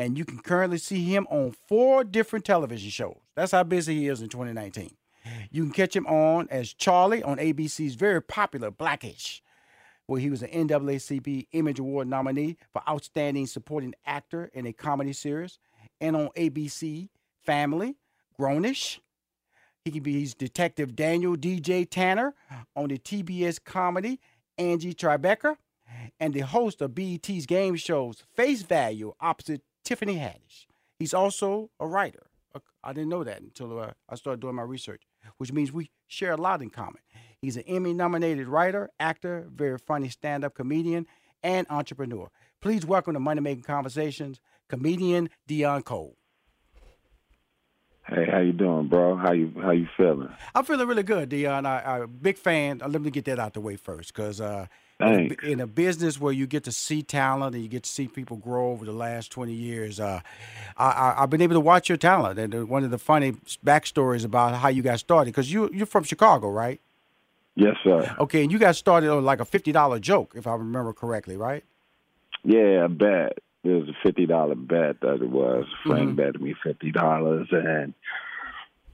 and 0.00 0.16
you 0.16 0.24
can 0.24 0.38
currently 0.38 0.78
see 0.78 1.04
him 1.04 1.26
on 1.28 1.54
four 1.68 2.04
different 2.04 2.46
television 2.46 2.88
shows. 2.88 3.18
That's 3.36 3.52
how 3.52 3.64
busy 3.64 3.98
he 3.98 4.08
is 4.08 4.22
in 4.22 4.30
2019. 4.30 4.90
You 5.50 5.64
can 5.64 5.72
catch 5.72 5.94
him 5.94 6.06
on 6.06 6.48
as 6.50 6.72
Charlie 6.72 7.22
on 7.22 7.36
ABC's 7.36 7.96
very 7.96 8.22
popular 8.22 8.70
Blackish, 8.70 9.42
where 10.06 10.18
he 10.18 10.30
was 10.30 10.42
an 10.42 10.48
NAACP 10.48 11.48
Image 11.52 11.78
Award 11.78 12.08
nominee 12.08 12.56
for 12.72 12.80
Outstanding 12.88 13.46
Supporting 13.46 13.94
Actor 14.06 14.50
in 14.54 14.64
a 14.64 14.72
Comedy 14.72 15.12
Series, 15.12 15.58
and 16.00 16.16
on 16.16 16.30
ABC 16.34 17.10
Family, 17.44 17.96
Grownish. 18.40 19.00
He 19.84 19.90
can 19.90 20.02
be 20.02 20.14
he's 20.14 20.34
Detective 20.34 20.96
Daniel 20.96 21.36
DJ 21.36 21.86
Tanner 21.88 22.34
on 22.74 22.88
the 22.88 22.96
TBS 22.96 23.62
comedy 23.62 24.18
Angie 24.56 24.94
Tribeca, 24.94 25.56
and 26.18 26.32
the 26.32 26.40
host 26.40 26.80
of 26.80 26.94
BET's 26.94 27.44
game 27.44 27.76
shows 27.76 28.24
Face 28.34 28.62
Value 28.62 29.12
opposite 29.20 29.60
Tiffany 29.90 30.14
Haddish. 30.14 30.66
He's 31.00 31.12
also 31.12 31.68
a 31.80 31.86
writer. 31.88 32.28
I 32.84 32.92
didn't 32.92 33.08
know 33.08 33.24
that 33.24 33.40
until 33.40 33.76
uh, 33.80 33.90
I 34.08 34.14
started 34.14 34.40
doing 34.40 34.54
my 34.54 34.62
research, 34.62 35.02
which 35.38 35.52
means 35.52 35.72
we 35.72 35.90
share 36.06 36.30
a 36.30 36.36
lot 36.36 36.62
in 36.62 36.70
common. 36.70 37.02
He's 37.42 37.56
an 37.56 37.64
Emmy 37.66 37.92
nominated 37.92 38.46
writer, 38.46 38.90
actor, 39.00 39.48
very 39.52 39.78
funny 39.78 40.08
stand 40.08 40.44
up 40.44 40.54
comedian, 40.54 41.08
and 41.42 41.66
entrepreneur. 41.68 42.30
Please 42.60 42.86
welcome 42.86 43.14
to 43.14 43.20
Money 43.20 43.40
Making 43.40 43.64
Conversations, 43.64 44.40
comedian 44.68 45.28
Deon 45.48 45.84
Cole. 45.84 46.16
Hey, 48.06 48.26
how 48.30 48.38
you 48.38 48.52
doing, 48.52 48.86
bro? 48.86 49.16
How 49.16 49.32
you 49.32 49.52
how 49.60 49.72
you 49.72 49.88
feeling? 49.96 50.28
I'm 50.54 50.64
feeling 50.64 50.86
really 50.86 51.02
good, 51.02 51.30
Deon. 51.30 51.66
I, 51.66 52.02
I 52.02 52.06
big 52.06 52.38
fan. 52.38 52.78
Let 52.78 53.02
me 53.02 53.10
get 53.10 53.24
that 53.24 53.40
out 53.40 53.54
the 53.54 53.60
way 53.60 53.74
first, 53.74 54.14
because 54.14 54.40
uh, 54.40 54.66
in 55.00 55.36
a, 55.42 55.46
in 55.46 55.60
a, 55.60 55.66
business 55.66 56.20
where 56.20 56.32
you 56.32 56.46
get 56.46 56.64
to 56.64 56.72
see 56.72 57.02
talent 57.02 57.54
and 57.54 57.62
you 57.62 57.68
get 57.68 57.84
to 57.84 57.90
see 57.90 58.08
people 58.08 58.36
grow 58.36 58.70
over 58.70 58.84
the 58.84 58.92
last 58.92 59.30
20 59.30 59.52
years, 59.52 60.00
uh, 60.00 60.20
I, 60.76 61.14
have 61.18 61.30
been 61.30 61.40
able 61.40 61.54
to 61.54 61.60
watch 61.60 61.88
your 61.88 61.98
talent. 61.98 62.38
And 62.38 62.54
uh, 62.54 62.66
one 62.66 62.84
of 62.84 62.90
the 62.90 62.98
funny 62.98 63.32
backstories 63.64 64.24
about 64.24 64.54
how 64.56 64.68
you 64.68 64.82
got 64.82 64.98
started, 64.98 65.32
because 65.32 65.52
you, 65.52 65.70
you're 65.72 65.86
from 65.86 66.04
Chicago, 66.04 66.50
right? 66.50 66.80
Yes, 67.56 67.76
sir. 67.84 68.14
Okay, 68.18 68.42
and 68.42 68.52
you 68.52 68.58
got 68.58 68.76
started 68.76 69.10
on 69.10 69.24
like 69.24 69.40
a 69.40 69.44
$50 69.44 70.00
joke, 70.00 70.32
if 70.36 70.46
I 70.46 70.54
remember 70.54 70.92
correctly, 70.92 71.36
right? 71.36 71.64
Yeah, 72.44 72.84
a 72.84 72.88
bet. 72.88 73.38
It 73.62 73.68
was 73.68 73.88
a 73.88 74.08
$50 74.08 74.66
bet 74.66 75.00
that 75.00 75.22
it 75.22 75.28
was. 75.28 75.66
Frank 75.84 76.10
mm-hmm. 76.10 76.16
betted 76.16 76.40
me 76.40 76.54
$50 76.64 77.52
and 77.52 77.94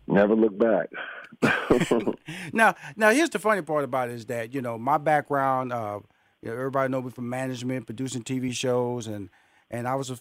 never 0.09 0.35
looked 0.35 0.59
back. 0.59 0.91
now, 2.53 2.75
now 2.97 3.11
here's 3.11 3.31
the 3.31 3.39
funny 3.39 3.63
part 3.63 3.85
about 3.85 4.09
it 4.09 4.15
is 4.15 4.27
that 4.27 4.55
you 4.55 4.63
know 4.63 4.79
my 4.79 4.99
background. 4.99 5.73
Uh, 5.73 6.01
you 6.43 6.51
know, 6.51 6.57
everybody 6.57 6.91
know 6.91 7.03
me 7.03 7.11
from 7.11 7.29
management, 7.29 7.87
producing 7.87 8.23
TV 8.23 8.53
shows, 8.53 9.07
and 9.07 9.31
and 9.71 9.89
I 9.89 9.95
was 9.95 10.11
a. 10.11 10.19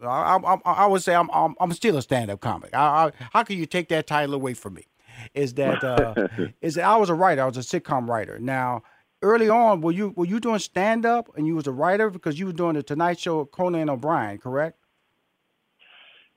I, 0.00 0.36
I, 0.36 0.58
I 0.64 0.86
would 0.86 1.02
say 1.02 1.12
I'm, 1.12 1.28
I'm, 1.32 1.56
I'm 1.58 1.72
still 1.72 1.96
a 1.96 2.02
stand-up 2.02 2.38
comic. 2.40 2.72
I, 2.72 3.06
I, 3.06 3.12
how 3.32 3.42
can 3.42 3.58
you 3.58 3.66
take 3.66 3.88
that 3.88 4.06
title 4.06 4.32
away 4.32 4.54
from 4.54 4.74
me? 4.74 4.86
Is 5.34 5.54
that 5.54 5.82
uh, 5.82 6.28
is 6.60 6.76
that 6.76 6.84
I 6.84 6.96
was 6.96 7.10
a 7.10 7.14
writer. 7.14 7.42
I 7.42 7.46
was 7.46 7.56
a 7.56 7.60
sitcom 7.80 8.08
writer. 8.08 8.38
Now, 8.38 8.82
early 9.22 9.48
on, 9.48 9.80
were 9.80 9.90
you 9.90 10.12
were 10.16 10.26
you 10.26 10.38
doing 10.38 10.60
stand-up 10.60 11.30
and 11.36 11.46
you 11.46 11.56
was 11.56 11.66
a 11.66 11.72
writer 11.72 12.10
because 12.10 12.38
you 12.38 12.46
were 12.46 12.52
doing 12.52 12.74
the 12.74 12.82
Tonight 12.82 13.18
Show 13.18 13.40
with 13.40 13.50
Conan 13.50 13.90
O'Brien, 13.90 14.38
correct? 14.38 14.78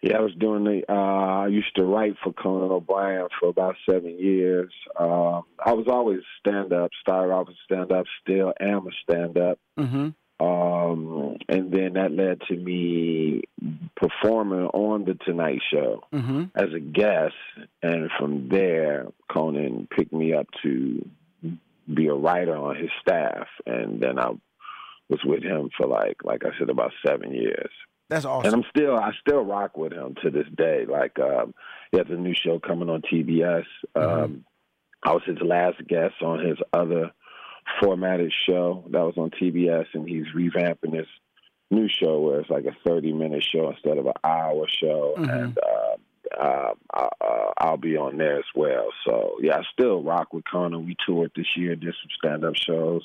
Yeah, 0.01 0.17
I 0.17 0.22
was 0.22 0.34
doing 0.34 0.63
the. 0.63 0.81
Uh, 0.89 1.44
I 1.44 1.47
used 1.47 1.75
to 1.75 1.85
write 1.85 2.16
for 2.23 2.34
Conan 2.34 2.72
O'Brien 2.72 3.28
for 3.39 3.50
about 3.50 3.75
seven 3.88 4.17
years. 4.17 4.73
Uh, 5.00 5.41
I 5.63 5.73
was 5.73 5.85
always 5.88 6.22
stand 6.39 6.73
up. 6.73 6.89
Started 7.01 7.31
off 7.31 7.50
as 7.50 7.56
stand 7.66 7.91
up. 7.91 8.06
Still 8.23 8.51
am 8.59 8.88
a 8.88 8.91
stand 9.03 9.38
up. 9.38 9.59
Mm-hmm. 9.78 10.09
Um, 10.44 11.38
and 11.47 11.72
then 11.72 11.94
that 11.94 12.12
led 12.12 12.41
to 12.47 12.56
me 12.56 13.44
performing 13.95 14.66
on 14.67 15.06
the 15.06 15.13
Tonight 15.23 15.62
Show 15.72 16.01
mm-hmm. 16.12 16.45
as 16.56 16.73
a 16.75 16.79
guest. 16.79 17.35
And 17.83 18.09
from 18.18 18.50
there, 18.50 19.06
Conan 19.31 19.88
picked 19.95 20.13
me 20.13 20.33
up 20.33 20.47
to 20.63 21.07
be 21.94 22.07
a 22.07 22.13
writer 22.13 22.56
on 22.56 22.75
his 22.75 22.89
staff. 23.01 23.47
And 23.68 24.01
then 24.01 24.18
I 24.18 24.31
was 25.09 25.19
with 25.23 25.44
him 25.44 25.69
for 25.78 25.85
like, 25.85 26.23
like 26.23 26.44
I 26.44 26.57
said, 26.57 26.72
about 26.72 26.91
seven 27.06 27.33
years. 27.33 27.69
That's 28.12 28.26
awesome. 28.26 28.54
And 28.54 28.56
I'm 28.56 28.70
still 28.70 28.98
I 28.98 29.12
still 29.22 29.40
rock 29.46 29.78
with 29.78 29.94
him 29.94 30.16
to 30.22 30.30
this 30.30 30.48
day. 30.58 30.86
Like 30.86 31.18
um 31.18 31.54
he 31.92 31.98
has 31.98 32.08
a 32.10 32.16
new 32.16 32.36
show 32.36 32.60
coming 32.60 32.90
on 32.90 33.02
TBS. 33.02 33.64
Mm-hmm. 33.96 34.24
Um 34.24 34.46
I 35.02 35.14
was 35.14 35.24
his 35.26 35.42
last 35.42 35.78
guest 35.88 36.16
on 36.22 36.46
his 36.46 36.58
other 36.74 37.12
formatted 37.80 38.34
show 38.46 38.84
that 38.92 39.00
was 39.00 39.14
on 39.16 39.30
TBS 39.30 39.86
and 39.94 40.08
he's 40.08 40.26
revamping 40.36 40.92
this 40.92 41.08
new 41.72 41.88
show 41.88 42.20
where 42.20 42.42
it's 42.42 42.50
like 42.50 42.66
a 42.66 42.76
30 42.86 43.14
minute 43.14 43.46
show 43.50 43.70
instead 43.70 43.98
of 43.98 44.06
an 44.06 44.14
hour 44.26 44.68
show 44.68 45.16
mm-hmm. 45.18 45.30
and 45.30 45.58
uh, 45.58 45.96
uh, 46.38 46.74
uh, 46.94 47.52
I'll 47.60 47.78
be 47.78 47.96
on 47.96 48.18
there 48.18 48.40
as 48.40 48.46
well. 48.56 48.90
So 49.08 49.38
yeah, 49.42 49.58
I 49.58 49.64
still 49.72 50.04
rock 50.04 50.34
with 50.34 50.44
Conan. 50.52 50.86
We 50.86 50.98
toured 51.06 51.32
this 51.36 51.48
year, 51.56 51.78
did 51.78 51.94
some 51.94 52.10
stand 52.18 52.44
up 52.44 52.56
shows, 52.56 53.04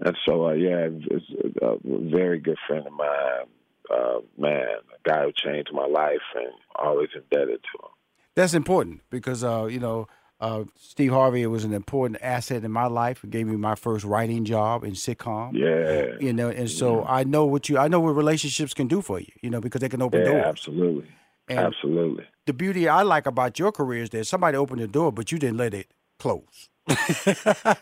and 0.00 0.16
so 0.26 0.48
uh, 0.48 0.52
yeah, 0.52 0.88
it's 0.90 1.26
a 1.62 1.76
very 1.84 2.38
good 2.38 2.58
friend 2.66 2.86
of 2.86 2.92
mine 2.92 3.46
uh, 3.92 4.20
man, 4.38 4.66
a 4.94 5.08
guy 5.08 5.24
who 5.24 5.32
changed 5.32 5.70
my 5.72 5.86
life 5.86 6.22
and 6.34 6.52
always 6.76 7.08
indebted 7.14 7.60
to 7.62 7.84
him. 7.84 7.90
That's 8.34 8.54
important 8.54 9.00
because, 9.10 9.42
uh, 9.42 9.66
you 9.66 9.80
know, 9.80 10.08
uh, 10.38 10.64
Steve 10.76 11.12
Harvey 11.12 11.46
was 11.46 11.64
an 11.64 11.72
important 11.72 12.20
asset 12.20 12.64
in 12.64 12.70
my 12.70 12.86
life. 12.86 13.24
It 13.24 13.30
gave 13.30 13.46
me 13.46 13.56
my 13.56 13.74
first 13.74 14.04
writing 14.04 14.44
job 14.44 14.84
in 14.84 14.92
sitcom. 14.92 15.54
Yeah. 15.54 16.16
You 16.20 16.32
know, 16.32 16.50
and 16.50 16.70
so 16.70 17.00
yeah. 17.00 17.06
I 17.08 17.24
know 17.24 17.46
what 17.46 17.68
you, 17.68 17.78
I 17.78 17.88
know 17.88 18.00
what 18.00 18.10
relationships 18.10 18.74
can 18.74 18.86
do 18.86 19.00
for 19.00 19.18
you, 19.18 19.32
you 19.40 19.48
know, 19.48 19.60
because 19.60 19.80
they 19.80 19.88
can 19.88 20.02
open 20.02 20.20
yeah, 20.20 20.32
doors. 20.32 20.44
Absolutely. 20.44 21.08
And 21.48 21.58
absolutely. 21.58 22.24
The 22.44 22.52
beauty 22.52 22.88
I 22.88 23.02
like 23.02 23.26
about 23.26 23.58
your 23.58 23.72
career 23.72 24.02
is 24.02 24.10
that 24.10 24.26
somebody 24.26 24.58
opened 24.58 24.80
the 24.80 24.88
door, 24.88 25.10
but 25.12 25.32
you 25.32 25.38
didn't 25.38 25.56
let 25.56 25.72
it 25.72 25.88
close. 26.18 26.68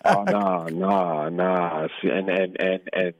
oh 0.04 0.24
no, 0.24 0.66
no, 0.70 1.28
no. 1.28 1.88
And 2.02 2.28
and 2.30 2.56
and 2.60 2.88
and 2.92 3.14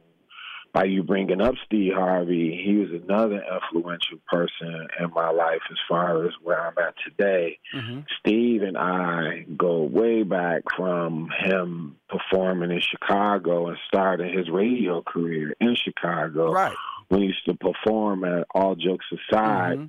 by 0.75 0.85
you 0.85 1.05
bringing 1.05 1.41
up 1.41 1.55
Steve 1.65 1.93
Harvey, 1.95 2.61
he 2.63 2.75
was 2.75 2.91
another 2.91 3.41
influential 3.55 4.19
person 4.27 4.89
in 4.99 5.11
my 5.15 5.31
life 5.31 5.61
as 5.71 5.79
far 5.89 6.27
as 6.27 6.33
where 6.43 6.61
I'm 6.61 6.77
at 6.77 6.95
today. 7.07 7.61
Mm-hmm. 7.73 8.01
Steve 8.19 8.63
and 8.63 8.77
I 8.77 9.47
go 9.57 9.85
way 9.85 10.25
back 10.25 10.63
from 10.77 11.31
him 11.39 11.97
performing 12.09 12.73
in 12.73 12.81
Chicago 12.81 13.69
and 13.69 13.79
starting 13.87 14.37
his 14.37 14.51
radio 14.51 15.01
career 15.01 15.55
in 15.61 15.77
Chicago. 15.77 16.51
Right. 16.51 16.77
When 17.09 17.21
he 17.21 17.29
used 17.29 17.45
to 17.47 17.55
perform 17.55 18.25
at 18.25 18.47
All 18.53 18.75
Jokes 18.75 19.07
Aside. 19.13 19.79
Mm-hmm. 19.79 19.87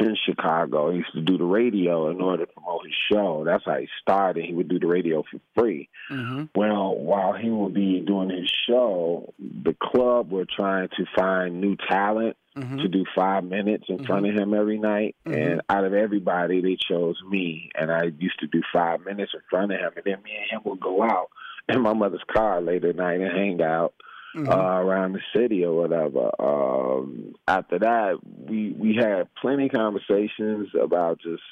In 0.00 0.16
Chicago. 0.26 0.90
He 0.90 0.98
used 0.98 1.12
to 1.14 1.20
do 1.20 1.38
the 1.38 1.44
radio 1.44 2.10
in 2.10 2.20
order 2.20 2.46
to 2.46 2.52
promote 2.52 2.84
his 2.84 2.94
show. 3.12 3.44
That's 3.46 3.64
how 3.64 3.76
he 3.78 3.88
started. 4.02 4.44
He 4.44 4.52
would 4.54 4.68
do 4.68 4.78
the 4.78 4.86
radio 4.86 5.22
for 5.30 5.38
free. 5.54 5.88
Mm-hmm. 6.10 6.44
Well, 6.54 6.94
while 6.96 7.32
he 7.32 7.48
would 7.50 7.74
be 7.74 8.00
doing 8.00 8.30
his 8.30 8.50
show, 8.68 9.32
the 9.38 9.74
club 9.80 10.30
were 10.30 10.46
trying 10.46 10.88
to 10.96 11.04
find 11.16 11.60
new 11.60 11.76
talent 11.88 12.36
Mm-hmm. 12.56 12.78
to 12.78 12.86
do 12.86 13.04
five 13.16 13.42
minutes 13.42 13.86
in 13.88 14.04
front 14.04 14.28
of 14.28 14.36
him 14.36 14.54
every 14.54 14.78
night. 14.78 15.16
Mhm. 15.26 15.34
And 15.54 15.60
out 15.68 15.84
of 15.84 15.92
everybody, 15.92 16.60
they 16.62 16.76
chose 16.76 17.20
me. 17.28 17.72
And 17.74 17.90
I 17.90 18.04
used 18.16 18.38
to 18.38 18.46
do 18.46 18.62
five 18.72 19.04
minutes 19.04 19.32
in 19.34 19.40
front 19.50 19.72
of 19.72 19.80
him. 19.80 19.90
And 19.96 20.04
then 20.04 20.22
me 20.22 20.30
and 20.40 20.50
him 20.52 20.60
would 20.70 20.78
go 20.78 21.02
out 21.02 21.30
in 21.68 21.80
my 21.80 21.94
mother's 21.94 22.22
car 22.32 22.60
late 22.60 22.84
at 22.84 22.94
night 22.94 23.20
and 23.20 23.36
hang 23.36 23.60
out 23.60 23.94
Mhm. 24.34 24.48
uh, 24.48 24.80
around 24.82 25.12
the 25.12 25.20
city 25.34 25.64
or 25.64 25.74
whatever. 25.76 26.30
Um, 26.38 27.34
after 27.46 27.78
that, 27.78 28.18
we 28.24 28.72
we 28.76 28.96
had 28.96 29.28
plenty 29.40 29.66
of 29.66 29.72
conversations 29.72 30.68
about 30.80 31.20
just 31.20 31.42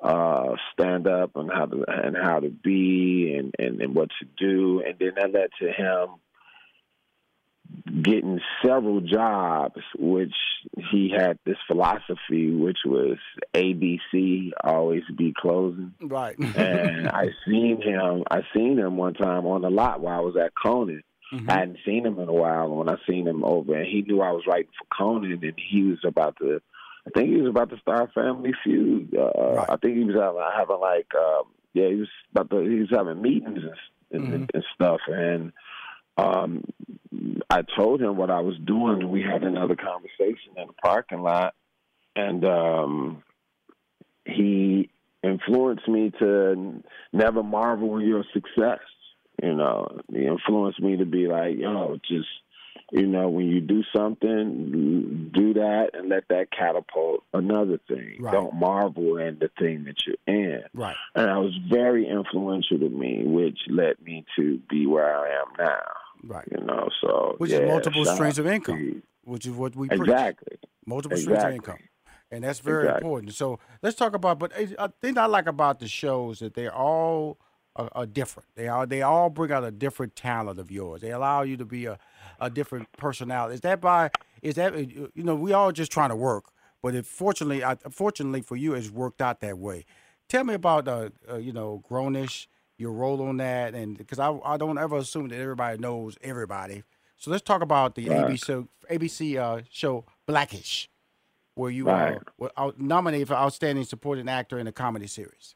uh, 0.00 0.54
stand 0.72 1.06
up 1.06 1.36
and 1.36 1.50
how 1.50 1.66
to 1.66 1.84
and 1.88 2.16
how 2.16 2.40
to 2.40 2.48
be 2.50 3.34
and, 3.36 3.54
and, 3.58 3.80
and 3.80 3.94
what 3.94 4.10
to 4.20 4.26
do, 4.38 4.82
and 4.86 4.98
then 4.98 5.12
that 5.16 5.32
led 5.32 5.50
to 5.60 5.72
him 5.72 6.08
getting 8.02 8.40
several 8.64 9.00
jobs, 9.00 9.80
which 9.98 10.34
he 10.90 11.12
had 11.16 11.38
this 11.44 11.56
philosophy, 11.66 12.50
which 12.50 12.78
was 12.84 13.18
ABC 13.54 14.50
always 14.62 15.02
be 15.16 15.32
closing 15.36 15.92
right. 16.00 16.38
and 16.38 17.08
I 17.08 17.28
seen 17.46 17.80
him. 17.80 18.24
I 18.30 18.42
seen 18.54 18.78
him 18.78 18.96
one 18.96 19.14
time 19.14 19.46
on 19.46 19.62
the 19.62 19.70
lot 19.70 20.00
while 20.00 20.18
I 20.18 20.20
was 20.20 20.36
at 20.36 20.52
Conan. 20.60 21.02
Mhm. 21.32 21.48
I 21.50 21.58
hadn't 21.60 21.78
seen 21.84 22.04
him 22.04 22.18
in 22.18 22.28
a 22.28 22.32
while. 22.32 22.66
And 22.66 22.76
when 22.76 22.88
I 22.88 22.96
seen 23.08 23.26
him 23.26 23.42
over, 23.44 23.74
and 23.74 23.86
he 23.86 24.02
knew 24.02 24.20
I 24.20 24.32
was 24.32 24.46
writing 24.46 24.70
for 24.78 24.86
Conan, 24.96 25.32
and 25.32 25.54
he 25.58 25.82
was 25.84 26.04
about 26.04 26.36
to. 26.38 26.60
I 27.06 27.10
think 27.10 27.30
he 27.30 27.40
was 27.40 27.50
about 27.50 27.70
to 27.70 27.78
start 27.78 28.12
Family 28.12 28.52
Feud. 28.62 29.16
Uh, 29.16 29.32
Right. 29.56 29.70
I 29.70 29.76
think 29.76 29.96
he 29.96 30.04
was 30.04 30.14
having, 30.14 30.42
having 30.56 30.78
like, 30.80 31.12
um, 31.14 31.44
yeah, 31.74 31.88
he 31.88 31.96
was 31.96 32.08
about 32.30 32.50
to. 32.50 32.60
He 32.60 32.80
was 32.80 32.90
having 32.90 33.20
meetings 33.22 33.64
and, 34.12 34.24
and, 34.32 34.48
Mhm. 34.48 34.54
and 34.54 34.64
stuff, 34.74 35.00
and 35.08 35.52
um, 36.18 36.62
I 37.50 37.62
told 37.62 38.00
him 38.02 38.16
what 38.16 38.30
I 38.30 38.40
was 38.40 38.56
doing, 38.58 39.00
and 39.00 39.10
we 39.10 39.22
had 39.22 39.42
another 39.42 39.74
conversation 39.74 40.52
in 40.56 40.66
the 40.66 40.74
parking 40.74 41.22
lot, 41.22 41.54
and 42.14 42.44
um, 42.44 43.22
he 44.26 44.90
influenced 45.22 45.88
me 45.88 46.10
to 46.18 46.82
never 47.12 47.42
marvel 47.42 47.96
in 47.98 48.06
your 48.06 48.24
success. 48.32 48.80
You 49.40 49.54
know, 49.54 50.00
he 50.12 50.26
influenced 50.26 50.80
me 50.80 50.96
to 50.96 51.04
be 51.04 51.26
like, 51.28 51.56
yo, 51.58 51.98
just 52.06 52.28
you 52.92 53.06
know, 53.06 53.28
when 53.30 53.46
you 53.46 53.60
do 53.60 53.82
something, 53.96 55.30
do 55.32 55.54
that 55.54 55.90
and 55.94 56.10
let 56.10 56.28
that 56.28 56.48
catapult 56.56 57.24
another 57.32 57.78
thing. 57.88 58.18
Right. 58.20 58.32
Don't 58.32 58.54
marvel 58.54 59.16
in 59.16 59.38
the 59.38 59.48
thing 59.58 59.84
that 59.84 59.94
you're 60.06 60.16
in. 60.26 60.62
Right. 60.74 60.96
And 61.14 61.26
that 61.26 61.38
was 61.38 61.56
very 61.70 62.06
influential 62.06 62.78
to 62.78 62.88
me, 62.90 63.22
which 63.24 63.58
led 63.68 63.94
me 64.02 64.26
to 64.36 64.58
be 64.68 64.86
where 64.86 65.16
I 65.16 65.40
am 65.40 65.46
now. 65.58 65.82
Right. 66.22 66.46
You 66.50 66.66
know, 66.66 66.88
so 67.00 67.36
Which 67.38 67.50
yeah, 67.50 67.60
is 67.60 67.68
multiple 67.68 68.04
streams 68.04 68.38
of 68.38 68.46
income, 68.46 69.02
which 69.24 69.46
is 69.46 69.52
what 69.52 69.74
we 69.74 69.88
preach. 69.88 70.00
Exactly. 70.00 70.58
multiple 70.84 71.16
streams 71.16 71.42
of 71.44 71.50
income, 71.52 71.78
and 72.30 72.44
that's 72.44 72.60
very 72.60 72.84
Exactly. 72.84 73.06
important. 73.06 73.34
So 73.34 73.58
let's 73.82 73.96
talk 73.96 74.14
about. 74.14 74.38
But 74.38 74.52
eh, 74.54 74.66
a 74.78 74.90
thing 74.90 75.16
I 75.16 75.26
like 75.26 75.46
about 75.46 75.80
the 75.80 75.88
shows 75.88 76.40
that 76.40 76.54
they 76.54 76.68
all 76.68 77.38
are, 77.76 77.88
are 77.92 78.06
different. 78.06 78.48
They 78.54 78.68
are 78.68 78.86
they 78.86 79.02
all 79.02 79.30
bring 79.30 79.52
out 79.52 79.64
a 79.64 79.70
different 79.70 80.16
talent 80.16 80.58
of 80.58 80.70
yours. 80.70 81.00
They 81.00 81.10
allow 81.12 81.42
you 81.42 81.56
to 81.56 81.64
be 81.64 81.86
a, 81.86 81.98
a 82.40 82.50
different 82.50 82.90
personality. 82.96 83.54
Is 83.54 83.60
that 83.62 83.80
by? 83.80 84.10
Is 84.42 84.56
that 84.56 84.74
you 84.76 85.10
know 85.16 85.34
we 85.34 85.52
all 85.52 85.72
just 85.72 85.92
trying 85.92 86.10
to 86.10 86.16
work, 86.16 86.46
but 86.82 86.94
it 86.94 87.06
fortunately, 87.06 87.64
I, 87.64 87.76
fortunately 87.90 88.42
for 88.42 88.56
you, 88.56 88.74
it's 88.74 88.90
worked 88.90 89.22
out 89.22 89.40
that 89.40 89.58
way. 89.58 89.84
Tell 90.28 90.44
me 90.44 90.54
about 90.54 90.88
uh, 90.88 91.10
uh 91.30 91.36
you 91.36 91.52
know 91.52 91.82
Grownish, 91.88 92.46
your 92.76 92.92
role 92.92 93.22
on 93.22 93.38
that, 93.38 93.74
and 93.74 93.96
because 93.96 94.18
I 94.18 94.30
I 94.44 94.56
don't 94.56 94.78
ever 94.78 94.98
assume 94.98 95.28
that 95.28 95.38
everybody 95.38 95.78
knows 95.78 96.16
everybody. 96.22 96.82
So 97.16 97.30
let's 97.30 97.42
talk 97.42 97.62
about 97.62 97.94
the 97.94 98.08
Right. 98.08 98.26
ABC 98.26 98.68
ABC 98.90 99.36
uh, 99.38 99.62
show 99.70 100.04
Blackish, 100.26 100.90
where 101.54 101.70
you 101.70 101.86
Right. 101.86 102.16
uh, 102.16 102.20
were 102.38 102.72
nominated 102.76 103.28
for 103.28 103.34
outstanding 103.34 103.84
supporting 103.84 104.28
actor 104.28 104.58
in 104.58 104.66
a 104.66 104.72
comedy 104.72 105.06
series. 105.06 105.54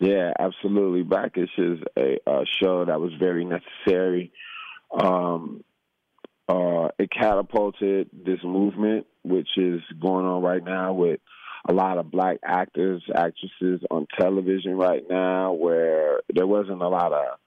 Yeah, 0.00 0.32
absolutely. 0.38 1.02
Blackish 1.02 1.50
is 1.58 1.80
a, 1.98 2.18
a 2.26 2.44
show 2.62 2.84
that 2.84 3.00
was 3.00 3.12
very 3.18 3.44
necessary. 3.44 4.32
Um, 4.92 5.64
uh, 6.48 6.88
it 6.98 7.10
catapulted 7.10 8.08
this 8.12 8.38
movement, 8.42 9.06
which 9.22 9.48
is 9.56 9.80
going 10.00 10.24
on 10.24 10.42
right 10.42 10.64
now 10.64 10.92
with 10.94 11.20
a 11.68 11.72
lot 11.72 11.98
of 11.98 12.10
black 12.10 12.38
actors, 12.44 13.02
actresses 13.14 13.80
on 13.90 14.06
television 14.18 14.76
right 14.76 15.02
now, 15.10 15.52
where 15.52 16.20
there 16.32 16.46
wasn't 16.46 16.80
a 16.80 16.88
lot 16.88 17.12
of 17.12 17.38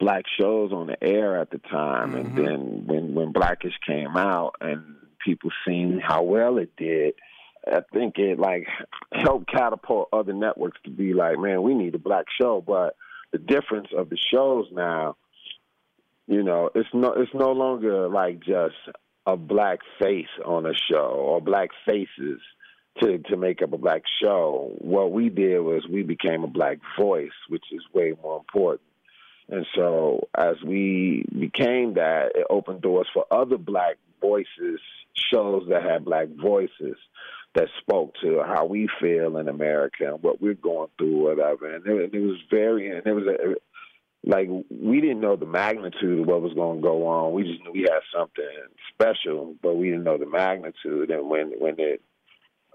black 0.00 0.22
shows 0.40 0.72
on 0.72 0.86
the 0.86 0.96
air 1.02 1.38
at 1.40 1.50
the 1.50 1.58
time. 1.58 2.12
Mhm. 2.12 2.20
And 2.20 2.38
then 2.38 2.86
when, 2.86 3.14
when 3.14 3.32
Blackish 3.32 3.76
came 3.86 4.16
out 4.16 4.54
and 4.60 4.96
people 5.24 5.50
seen 5.66 6.00
how 6.02 6.22
well 6.22 6.56
it 6.58 6.70
did, 6.76 7.14
I 7.66 7.80
think 7.92 8.18
it 8.18 8.38
like 8.38 8.66
helped 9.12 9.50
catapult 9.50 10.08
other 10.12 10.32
networks 10.32 10.78
to 10.84 10.90
be 10.90 11.14
like, 11.14 11.38
man, 11.38 11.62
we 11.62 11.74
need 11.74 11.94
a 11.94 11.98
black 11.98 12.26
show. 12.40 12.62
But 12.66 12.96
the 13.32 13.38
difference 13.38 13.88
of 13.96 14.10
the 14.10 14.18
shows 14.32 14.66
now, 14.72 15.16
you 16.26 16.42
know, 16.42 16.70
it's 16.74 16.88
no 16.92 17.12
it's 17.12 17.34
no 17.34 17.52
longer 17.52 18.08
like 18.08 18.40
just 18.40 18.76
a 19.26 19.36
black 19.36 19.80
face 20.00 20.26
on 20.44 20.66
a 20.66 20.74
show 20.74 21.10
or 21.18 21.40
black 21.40 21.70
faces 21.86 22.40
to 23.00 23.18
to 23.18 23.36
make 23.36 23.62
up 23.62 23.72
a 23.72 23.78
black 23.78 24.02
show. 24.22 24.74
What 24.78 25.12
we 25.12 25.28
did 25.28 25.60
was 25.60 25.86
we 25.88 26.02
became 26.02 26.44
a 26.44 26.48
black 26.48 26.78
voice, 26.98 27.36
which 27.48 27.64
is 27.72 27.82
way 27.92 28.14
more 28.22 28.38
important. 28.38 28.82
And 29.50 29.66
so 29.74 30.28
as 30.36 30.56
we 30.62 31.24
became 31.38 31.94
that, 31.94 32.32
it 32.34 32.46
opened 32.50 32.82
doors 32.82 33.08
for 33.14 33.24
other 33.30 33.56
black 33.56 33.96
voices, 34.20 34.80
shows 35.14 35.66
that 35.70 35.82
had 35.82 36.04
black 36.04 36.28
voices 36.28 36.96
that 37.58 37.68
spoke 37.80 38.14
to 38.22 38.40
how 38.46 38.64
we 38.64 38.88
feel 39.00 39.36
in 39.36 39.48
America 39.48 40.04
and 40.12 40.22
what 40.22 40.40
we're 40.40 40.54
going 40.54 40.88
through, 40.96 41.24
whatever. 41.24 41.74
And 41.74 41.84
it, 41.84 42.14
it 42.14 42.20
was 42.20 42.36
very, 42.48 42.88
and 42.88 43.04
it 43.04 43.12
was 43.12 43.24
a, 43.26 44.28
like 44.28 44.48
we 44.70 45.00
didn't 45.00 45.20
know 45.20 45.34
the 45.34 45.46
magnitude 45.46 46.20
of 46.20 46.26
what 46.26 46.40
was 46.40 46.54
going 46.54 46.78
to 46.78 46.82
go 46.82 47.08
on. 47.08 47.32
We 47.32 47.42
just 47.42 47.64
knew 47.64 47.72
we 47.72 47.80
had 47.80 48.02
something 48.16 48.44
special, 48.92 49.56
but 49.60 49.74
we 49.74 49.88
didn't 49.88 50.04
know 50.04 50.18
the 50.18 50.26
magnitude. 50.26 51.10
And 51.10 51.28
when 51.28 51.52
when 51.58 51.74
it 51.78 52.00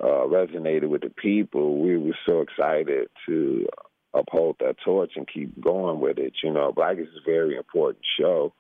uh, 0.04 0.28
resonated 0.28 0.90
with 0.90 1.02
the 1.02 1.12
people, 1.12 1.80
we 1.82 1.98
were 1.98 2.18
so 2.28 2.42
excited 2.42 3.08
to 3.26 3.66
uphold 4.14 4.58
that 4.60 4.76
torch 4.84 5.14
and 5.16 5.28
keep 5.34 5.62
going 5.62 6.02
with 6.02 6.18
it. 6.18 6.34
You 6.44 6.52
know, 6.52 6.74
Black 6.74 6.98
is 6.98 7.08
a 7.08 7.30
very 7.30 7.56
important 7.56 8.04
show. 8.20 8.54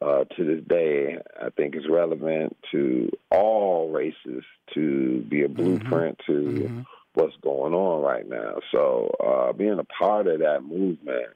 Uh, 0.00 0.22
to 0.36 0.44
this 0.44 0.64
day, 0.68 1.18
I 1.42 1.50
think 1.50 1.74
is 1.74 1.82
relevant 1.90 2.56
to 2.70 3.10
all 3.32 3.90
races 3.90 4.44
to 4.74 5.24
be 5.28 5.42
a 5.42 5.48
blueprint 5.48 6.20
to 6.26 6.32
Mhm. 6.70 6.86
what's 7.14 7.34
going 7.38 7.74
on 7.74 8.02
right 8.02 8.24
now. 8.28 8.60
So 8.70 9.08
uh, 9.18 9.52
being 9.54 9.80
a 9.80 9.84
part 9.84 10.28
of 10.28 10.38
that 10.38 10.62
movement 10.62 11.30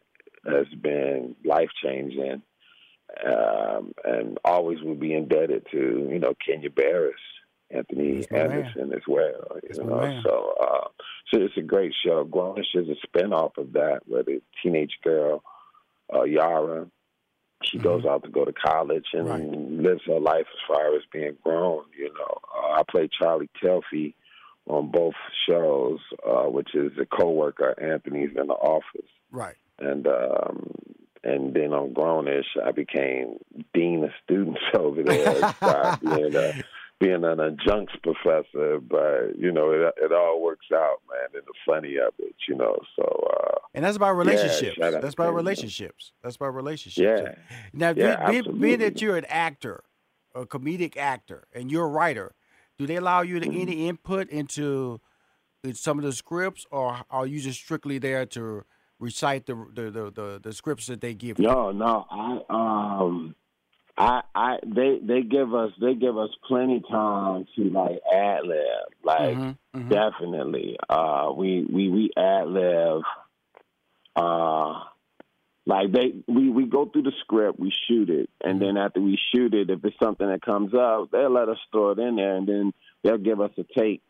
has 0.46 0.68
been 0.80 1.34
life 1.44 1.70
changing, 1.82 2.42
um, 3.24 3.92
and 4.04 4.38
always 4.44 4.80
will 4.80 4.94
be 4.94 5.12
indebted 5.14 5.66
to 5.72 6.08
you 6.10 6.18
know 6.20 6.34
Kenya 6.46 6.70
Barris, 6.70 7.14
Anthony 7.70 8.24
my 8.30 8.38
man. 8.38 8.50
Anderson 8.52 8.92
as 8.92 9.02
well. 9.08 9.56
You 9.56 9.60
That's 9.70 9.78
know, 9.80 10.20
so 10.24 10.54
uh, 10.60 10.88
so 11.34 11.40
it's 11.42 11.56
a 11.56 11.62
great 11.62 11.94
show. 12.04 12.24
Grownish 12.24 12.76
is 12.76 12.88
a 12.88 13.06
spinoff 13.06 13.58
of 13.58 13.72
that, 13.72 14.02
where 14.06 14.22
the 14.22 14.40
teenage 14.62 14.98
girl 15.02 15.42
uh, 16.14 16.22
Yara. 16.22 16.86
She 17.64 17.78
Mhm. 17.78 17.82
goes 17.82 18.04
out 18.04 18.22
to 18.24 18.30
go 18.30 18.44
to 18.44 18.52
college 18.52 19.06
and 19.12 19.26
Right. 19.28 19.42
lives 19.42 20.04
her 20.06 20.20
life 20.20 20.46
as 20.52 20.60
far 20.76 20.94
as 20.94 21.02
being 21.12 21.36
grown. 21.42 21.84
You 21.96 22.12
know, 22.12 22.38
uh, 22.54 22.72
I 22.72 22.82
play 22.88 23.08
Charlie 23.08 23.50
Telphy 23.62 24.14
on 24.66 24.90
both 24.90 25.14
shows, 25.48 26.00
uh, 26.24 26.44
which 26.44 26.74
is 26.74 26.92
a 26.98 27.06
coworker 27.06 27.74
Anthony's 27.80 28.36
in 28.36 28.46
the 28.46 28.54
office, 28.54 29.10
Right. 29.30 29.56
and 29.78 30.06
um, 30.06 30.70
and 31.24 31.54
then 31.54 31.72
on 31.72 31.94
Grownish, 31.94 32.46
I 32.64 32.72
became 32.72 33.38
dean 33.74 34.04
of 34.04 34.10
students 34.24 34.60
over 34.74 35.02
there, 35.02 35.54
being 36.00 36.36
a 36.36 36.52
being 37.00 37.24
an 37.24 37.40
adjunct 37.40 38.00
professor. 38.02 38.78
But 38.80 39.36
you 39.36 39.50
know, 39.52 39.70
it 39.72 39.94
it 39.96 40.12
all 40.12 40.40
works 40.40 40.66
out, 40.72 41.00
man, 41.10 41.28
and 41.34 41.42
the 41.46 41.54
funny 41.66 41.96
of 41.96 42.14
it, 42.18 42.34
you 42.48 42.54
know. 42.54 42.76
So 42.96 43.02
uh, 43.04 43.58
And 43.74 43.84
that's 43.84 43.96
about 43.96 44.12
relationships. 44.12 44.78
out 44.82 45.00
that's 45.00 45.14
about 45.14 45.34
relationships. 45.34 46.12
That's 46.22 46.36
about 46.36 46.54
relationships. 46.54 47.20
yeah, 47.22 47.34
Now, 47.72 47.92
Yeah, 47.92 48.30
being, 48.30 48.58
being, 48.60 48.78
that 48.80 49.00
you're 49.00 49.16
an 49.16 49.24
actor, 49.26 49.84
a 50.34 50.44
comedic 50.44 50.96
actor, 50.96 51.44
and 51.54 51.70
you're 51.70 51.84
a 51.86 51.88
writer, 51.88 52.34
do 52.78 52.86
they 52.86 52.96
allow 52.96 53.22
you 53.22 53.40
to 53.40 53.46
Mm-hmm. 53.46 53.60
any 53.60 53.88
input 53.88 54.28
into 54.28 55.00
in 55.64 55.74
some 55.74 55.98
of 55.98 56.04
the 56.04 56.12
scripts, 56.12 56.66
or 56.70 57.02
are 57.08 57.26
you 57.26 57.40
just 57.40 57.60
strictly 57.60 57.98
there 57.98 58.26
to 58.26 58.64
recite 58.98 59.46
the 59.46 59.54
the 59.72 59.90
the, 59.90 60.10
the, 60.10 60.40
the 60.42 60.52
scripts 60.52 60.86
that 60.86 61.00
they 61.00 61.14
give 61.14 61.38
you? 61.38 61.44
No, 61.44 61.70
no. 61.70 62.04
I 62.10 62.40
um 62.50 63.34
I, 63.98 64.22
I, 64.34 64.56
they, 64.66 64.98
they 65.02 65.20
give 65.22 65.54
us, 65.54 65.70
they 65.78 65.94
give 65.94 66.16
us 66.16 66.30
plenty 66.48 66.80
time 66.90 67.46
to 67.54 67.64
like 67.70 68.00
ad 68.12 68.40
lib, 68.44 68.64
like 69.04 69.36
Mm-hmm, 69.36 69.78
mhm. 69.78 69.88
definitely. 69.90 70.76
Uh, 70.88 71.30
we, 71.36 71.66
we, 71.70 71.88
we 71.90 72.10
ad 72.16 72.48
lib. 72.48 73.02
Uh, 74.14 74.84
like 75.64 75.92
they, 75.92 76.12
we, 76.26 76.50
we 76.50 76.64
go 76.66 76.86
through 76.86 77.02
the 77.02 77.12
script, 77.20 77.58
we 77.58 77.72
shoot 77.88 78.10
it, 78.10 78.28
and 78.44 78.60
then 78.60 78.76
after 78.76 79.00
we 79.00 79.16
shoot 79.32 79.54
it, 79.54 79.70
if 79.70 79.84
it's 79.84 79.96
something 80.02 80.26
that 80.26 80.42
comes 80.42 80.74
up, 80.74 81.10
they'll 81.12 81.30
let 81.30 81.48
us 81.48 81.58
throw 81.70 81.90
it 81.92 81.98
in 82.00 82.16
there, 82.16 82.34
and 82.36 82.48
then 82.48 82.72
they'll 83.04 83.16
give 83.18 83.40
us 83.40 83.52
a 83.58 83.64
take 83.78 84.02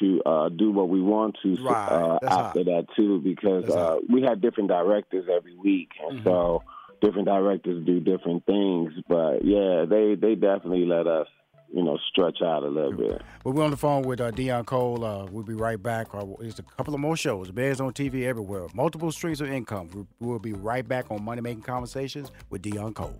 to 0.00 0.22
uh, 0.24 0.48
do 0.50 0.70
what 0.70 0.88
we 0.88 1.00
want 1.00 1.36
to 1.42 1.56
Right, 1.62 1.88
uh, 1.88 2.18
after 2.22 2.34
hot. 2.34 2.54
that 2.66 2.86
too, 2.96 3.20
because 3.20 3.64
uh, 3.68 3.96
we 4.08 4.22
have 4.22 4.40
different 4.40 4.68
directors 4.68 5.26
every 5.34 5.54
week, 5.56 5.90
and 6.06 6.18
Mhm. 6.20 6.24
so 6.24 6.62
different 7.00 7.26
directors 7.26 7.84
do 7.84 8.00
different 8.00 8.44
things. 8.46 8.92
But 9.08 9.44
yeah, 9.44 9.84
they 9.86 10.14
they 10.14 10.34
definitely 10.34 10.86
let 10.86 11.06
us, 11.06 11.28
you 11.74 11.82
know, 11.82 11.98
stretch 12.08 12.42
out 12.42 12.62
a 12.62 12.68
little 12.68 12.92
bit. 12.92 13.22
Well, 13.44 13.54
we're 13.54 13.64
on 13.64 13.70
the 13.70 13.76
phone 13.76 14.02
with 14.02 14.20
uh, 14.20 14.30
Deon 14.30 14.66
Cole. 14.66 15.04
Uh, 15.04 15.24
we'll 15.30 15.42
be 15.44 15.54
right 15.54 15.82
back. 15.82 16.14
Uh, 16.14 16.24
there's 16.38 16.58
a 16.58 16.62
couple 16.62 16.94
of 16.94 17.00
more 17.00 17.16
shows. 17.16 17.50
Bears 17.50 17.80
on 17.80 17.92
TV 17.92 18.24
everywhere. 18.24 18.66
Multiple 18.74 19.10
streams 19.12 19.40
of 19.40 19.50
income. 19.50 19.88
We- 19.94 20.06
We'll 20.28 20.38
be 20.38 20.52
right 20.52 20.86
back 20.86 21.10
on 21.10 21.24
Money 21.24 21.40
Making 21.40 21.62
Conversations 21.62 22.30
with 22.50 22.62
Deon 22.62 22.94
Cole. 22.94 23.14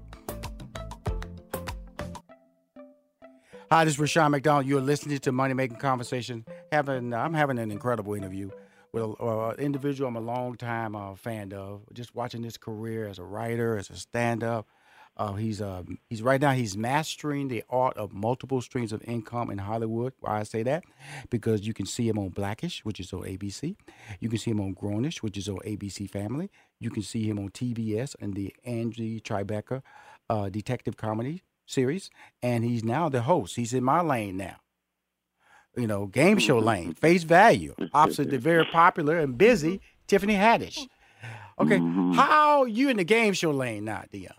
Hi, 3.70 3.84
this 3.84 3.94
is 3.94 3.98
Rushion 4.00 4.30
McDonald. 4.30 4.66
You're 4.66 4.80
listening 4.82 5.18
to 5.18 5.32
Money 5.32 5.54
Making 5.54 5.78
Conversation. 5.78 6.44
Having 6.70 7.14
I'm 7.14 7.32
having 7.34 7.58
an 7.58 7.70
incredible 7.70 8.14
interview 8.14 8.50
with 8.92 9.02
an 9.02 9.14
uh, 9.18 9.50
individual 9.58 10.08
I'm 10.08 10.16
a 10.16 10.20
long 10.20 10.56
time 10.56 10.94
uh, 10.94 11.14
fan 11.14 11.52
of. 11.54 11.82
Just 11.94 12.14
watching 12.14 12.42
his 12.42 12.56
career 12.58 13.08
as 13.08 13.18
a 13.18 13.24
writer, 13.24 13.78
as 13.78 13.88
a 13.90 13.96
stand-up. 13.96 14.66
Uh, 15.22 15.34
he's 15.34 15.60
uh, 15.60 15.82
he's 16.10 16.20
right 16.20 16.40
now 16.40 16.50
he's 16.50 16.76
mastering 16.76 17.46
the 17.46 17.62
art 17.70 17.96
of 17.96 18.12
multiple 18.12 18.60
streams 18.60 18.92
of 18.92 19.00
income 19.04 19.50
in 19.50 19.58
Hollywood. 19.58 20.12
Why 20.18 20.40
I 20.40 20.42
say 20.42 20.64
that? 20.64 20.82
Because 21.30 21.64
you 21.66 21.72
can 21.72 21.86
see 21.86 22.08
him 22.08 22.18
on 22.18 22.30
Blackish, 22.30 22.84
which 22.84 22.98
is 22.98 23.12
on 23.12 23.20
ABC. 23.20 23.76
You 24.18 24.28
can 24.28 24.38
see 24.38 24.50
him 24.50 24.60
on 24.60 24.74
Grownish, 24.74 25.18
which 25.18 25.36
is 25.38 25.48
on 25.48 25.58
ABC 25.58 26.10
Family. 26.10 26.50
You 26.80 26.90
can 26.90 27.04
see 27.04 27.22
him 27.28 27.38
on 27.38 27.50
TBS 27.50 28.16
and 28.20 28.34
the 28.34 28.52
Angie 28.64 29.20
Tribeca 29.20 29.82
uh, 30.28 30.48
detective 30.48 30.96
comedy 30.96 31.42
series, 31.66 32.10
and 32.42 32.64
he's 32.64 32.82
now 32.82 33.08
the 33.08 33.22
host. 33.22 33.54
He's 33.54 33.72
in 33.72 33.84
my 33.84 34.00
lane 34.00 34.36
now. 34.36 34.56
You 35.76 35.86
know, 35.86 36.06
game 36.06 36.38
show 36.38 36.58
lane, 36.58 36.94
face 36.94 37.22
value, 37.22 37.74
opposite 37.94 38.28
the 38.30 38.38
very 38.38 38.64
popular 38.64 39.18
and 39.20 39.38
busy 39.38 39.80
Tiffany 40.08 40.34
Haddish. 40.34 40.88
Okay, 41.60 41.78
Mhm. 41.78 42.14
how 42.16 42.64
you 42.64 42.88
in 42.88 42.96
the 42.96 43.04
game 43.04 43.34
show 43.34 43.52
lane 43.52 43.84
now, 43.84 44.02
Deon? 44.12 44.32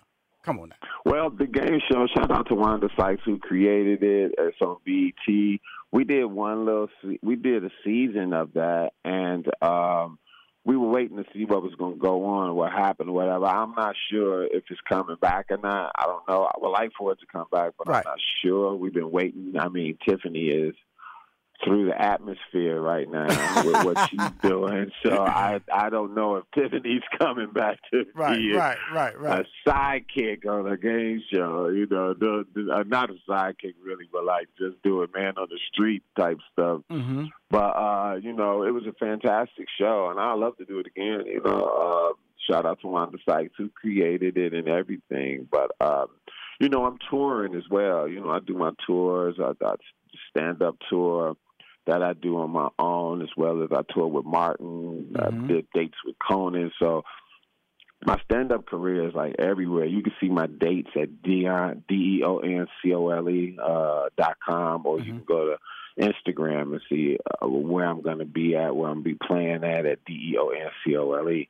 Come 0.46 0.60
on 0.60 0.70
now. 0.70 0.76
Well, 1.06 1.30
the 1.30 1.48
game 1.48 1.80
show. 1.90 2.06
Shout 2.08 2.32
out 2.32 2.48
to 2.50 2.56
Wanda 2.56 2.90
Sykes 2.98 3.22
who 3.26 3.40
created 3.40 4.04
it. 4.04 4.36
It's 4.38 4.58
on 4.62 4.78
BET. 4.86 5.60
We 5.92 6.04
did 6.04 6.26
one 6.26 6.66
little. 6.66 6.90
We 7.22 7.36
did 7.36 7.64
a 7.64 7.70
season 7.86 8.34
of 8.34 8.54
that, 8.54 8.92
and 9.06 9.46
um, 9.62 10.18
we 10.66 10.76
were 10.76 10.90
waiting 10.90 11.18
to 11.18 11.26
see 11.34 11.46
what 11.46 11.62
was 11.64 11.76
going 11.76 11.94
to 11.94 12.00
go 12.00 12.26
on, 12.26 12.56
what 12.56 12.72
happened, 12.72 13.14
whatever. 13.14 13.46
I'm 13.46 13.74
not 13.76 13.96
sure 14.12 14.44
if 14.44 14.64
it's 14.70 14.82
coming 14.90 15.18
back 15.22 15.48
or 15.50 15.58
not. 15.58 15.92
I 15.98 16.06
don't 16.06 16.28
know. 16.28 16.44
I 16.44 16.54
would 16.60 16.70
like 16.70 16.92
for 16.98 17.12
it 17.12 17.20
to 17.20 17.26
come 17.26 17.46
back, 17.52 17.74
but 17.78 17.88
Right. 17.88 18.04
I'm 18.06 18.12
not 18.12 18.20
sure. 18.42 18.76
We've 18.76 18.94
been 18.94 19.12
waiting. 19.12 19.54
I 19.60 19.70
mean, 19.70 19.98
Tiffany 20.08 20.46
is 20.48 20.74
through 21.64 21.86
the 21.86 22.02
atmosphere 22.02 22.80
right 22.82 23.10
now 23.10 23.28
with 23.64 23.84
what 23.86 23.98
she's 24.10 24.30
doing. 24.42 24.92
So 25.04 25.24
I 25.24 25.62
I 25.74 25.90
don't 25.90 26.14
know 26.16 26.36
if 26.38 26.44
Tiffany's 26.54 27.02
coming 27.20 27.52
back 27.52 27.80
to 27.92 28.06
Right, 28.14 28.38
be 28.38 28.52
a- 28.54 28.58
right, 28.58 28.78
right, 28.94 29.20
right. 29.20 29.46
a 29.66 29.70
sidekick 29.70 30.46
on 30.46 30.72
a 30.72 30.78
game 30.78 31.22
show. 31.34 31.70
You 31.70 31.88
know, 31.90 32.14
the, 32.14 32.46
the, 32.54 32.72
uh, 32.74 32.84
not 32.88 33.10
a 33.10 33.16
sidekick 33.30 33.76
really, 33.84 34.08
but 34.12 34.26
like 34.26 34.48
just 34.58 34.82
doing 34.84 35.08
man 35.16 35.34
on 35.38 35.48
the 35.50 35.60
street 35.72 36.04
type 36.18 36.40
stuff. 36.52 36.82
Mm-hmm. 36.92 37.26
But 37.50 37.58
uh, 37.78 38.16
you 38.22 38.34
know, 38.34 38.64
it 38.64 38.72
was 38.72 38.84
a 38.88 38.94
fantastic 38.94 39.68
show, 39.80 40.10
and 40.10 40.20
I 40.20 40.34
love 40.34 40.58
to 40.58 40.66
do 40.66 40.80
it 40.80 40.88
again. 40.88 41.26
You 41.28 41.42
know, 41.44 41.64
uh, 41.64 42.14
shout 42.52 42.66
out 42.66 42.82
to 42.82 42.88
Wanda 42.88 43.18
Sykes 43.28 43.54
who 43.58 43.70
created 43.70 44.38
it 44.38 44.54
and 44.54 44.68
everything. 44.68 45.48
But 45.52 45.72
um, 45.80 46.08
you 46.60 46.70
know, 46.70 46.86
I'm 46.86 46.98
touring 47.10 47.56
as 47.56 47.64
well. 47.70 48.08
You 48.08 48.22
know, 48.22 48.30
I 48.32 48.40
do 48.40 48.54
my 48.56 48.72
tours. 48.88 49.36
I 49.40 49.54
got 49.54 49.80
stand 50.30 50.62
up 50.62 50.76
tour 50.90 51.36
that 51.86 52.02
I 52.02 52.14
do 52.14 52.38
on 52.38 52.52
my 52.52 52.70
own, 52.80 53.22
as 53.22 53.30
well 53.36 53.62
as 53.64 53.70
I 53.72 53.82
tour 53.94 54.08
with 54.08 54.26
Martin. 54.26 55.10
Mhm. 55.14 55.44
I 55.44 55.48
did 55.48 55.68
dates 55.74 55.98
with 56.06 56.16
Conan. 56.20 56.72
So 56.80 57.04
my 58.06 58.20
stand 58.26 58.52
up 58.52 58.66
career 58.66 59.08
is 59.08 59.14
like 59.14 59.36
everywhere. 59.40 59.86
You 59.86 60.02
can 60.02 60.14
see 60.20 60.30
my 60.30 60.48
dates 60.48 60.90
at 60.96 61.22
Deon 61.24 61.84
D 61.88 62.20
E 62.20 62.24
O 62.24 62.38
N 62.40 62.68
C 62.82 62.94
O 62.94 63.10
L 63.10 63.30
E 63.30 63.58
uh, 63.62 64.10
dot 64.18 64.38
com, 64.46 64.86
or 64.86 65.00
you 65.00 65.14
Mhm. 65.14 65.18
can 65.18 65.26
go 65.26 65.46
to 65.46 65.58
Instagram 66.00 66.74
and 66.74 66.82
see 66.90 67.18
uh, 67.42 67.48
where 67.48 67.86
I'm 67.86 68.02
going 68.02 68.18
to 68.20 68.26
be 68.26 68.56
at, 68.56 68.76
where 68.76 68.90
I'm 68.90 68.96
gonna 69.04 69.04
be 69.04 69.16
playing 69.16 69.64
at 69.64 69.86
at 69.86 70.04
D 70.06 70.32
E 70.34 70.38
O 70.38 70.50
N 70.50 70.70
C 70.84 70.96
O 70.98 71.14
L 71.14 71.30
E. 71.30 71.48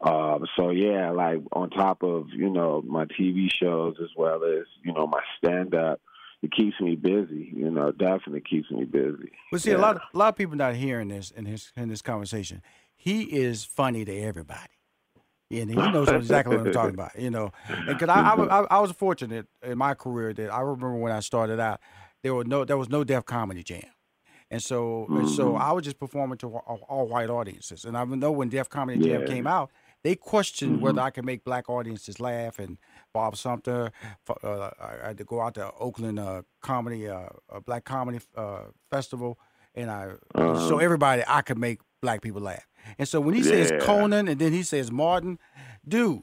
Um, 0.00 0.46
so 0.56 0.70
yeah, 0.70 1.10
like 1.10 1.40
on 1.52 1.70
top 1.70 2.02
of 2.02 2.28
you 2.30 2.50
know 2.50 2.82
my 2.86 3.04
TV 3.06 3.48
shows 3.50 3.96
as 4.02 4.10
well 4.16 4.44
as 4.44 4.66
you 4.82 4.92
know 4.92 5.06
my 5.06 5.20
stand 5.38 5.74
up, 5.74 6.00
it 6.44 6.52
keeps 6.52 6.80
me 6.80 6.94
busy. 6.96 7.50
You 7.54 7.70
know, 7.70 7.90
definitely 7.92 8.42
keeps 8.42 8.70
me 8.70 8.84
busy. 8.84 9.30
Well, 9.50 9.58
see, 9.60 9.70
Yeah. 9.70 9.78
a 9.78 9.86
lot, 9.86 9.96
a 10.14 10.18
lot 10.18 10.28
of 10.28 10.36
people 10.36 10.56
not 10.56 10.74
hearing 10.74 11.08
this 11.08 11.30
in 11.30 11.46
his 11.46 11.72
in 11.76 11.88
this 11.88 12.02
conversation. 12.02 12.62
He 12.96 13.22
is 13.22 13.64
funny 13.64 14.04
to 14.04 14.20
everybody, 14.20 14.74
and 15.50 15.70
he 15.70 15.76
knows 15.76 16.08
exactly 16.08 16.56
what 16.56 16.66
I'm 16.66 16.72
talking 16.72 16.94
about. 17.00 17.18
You 17.18 17.30
know, 17.30 17.50
cause 17.98 18.08
I, 18.08 18.20
I, 18.32 18.34
was- 18.34 18.66
I, 18.70 18.80
was 18.80 18.92
fortunate 18.92 19.46
in 19.62 19.78
my 19.78 19.94
career 19.94 20.32
that 20.34 20.52
I 20.52 20.60
remember 20.60 20.96
when 20.96 21.12
I 21.12 21.20
started 21.20 21.58
out, 21.60 21.80
there 22.22 22.34
was 22.34 22.46
no 22.46 22.64
there 22.64 22.78
was 22.78 22.88
no 22.88 23.04
Def 23.04 23.24
Comedy 23.24 23.62
Jam, 23.62 23.82
and 24.50 24.62
so 24.62 25.06
and 25.10 25.28
so 25.28 25.52
Mhm. 25.52 25.60
I 25.60 25.72
was 25.72 25.84
just 25.84 25.98
performing 25.98 26.38
to 26.38 26.48
all, 26.56 26.80
all 26.88 27.08
white 27.08 27.30
audiences, 27.30 27.84
and 27.84 27.96
I 27.96 28.04
know 28.04 28.32
when 28.32 28.48
Def 28.48 28.68
Comedy 28.68 29.02
Jam 29.04 29.22
Yeah. 29.22 29.26
came 29.26 29.46
out, 29.46 29.70
they 30.04 30.14
questioned 30.14 30.80
whether 30.80 31.00
Mhm. 31.00 31.04
I 31.04 31.10
could 31.10 31.24
make 31.24 31.42
black 31.44 31.68
audiences 31.68 32.20
laugh, 32.20 32.58
and 32.60 32.78
Bob 33.12 33.36
Sumner. 33.36 33.90
Uh, 34.42 34.70
I 34.78 35.08
had 35.08 35.18
to 35.18 35.24
go 35.24 35.40
out 35.40 35.54
to 35.54 35.72
Oakland 35.80 36.20
uh, 36.20 36.42
comedy, 36.60 37.08
uh, 37.08 37.30
black 37.66 37.84
comedy 37.84 38.20
uh, 38.36 38.66
festival, 38.90 39.38
and 39.74 39.90
I 39.90 40.12
Uh-huh. 40.34 40.68
so 40.68 40.78
everybody 40.78 41.22
I 41.26 41.40
could 41.42 41.58
make 41.58 41.80
black 42.00 42.20
people 42.20 42.42
laugh. 42.42 42.66
And 42.98 43.08
so 43.08 43.18
when 43.20 43.34
he 43.34 43.42
says 43.42 43.72
Conan 43.80 44.28
and 44.28 44.38
then 44.38 44.52
he 44.52 44.62
says 44.62 44.92
Martin, 44.92 45.38
dude, 45.88 46.22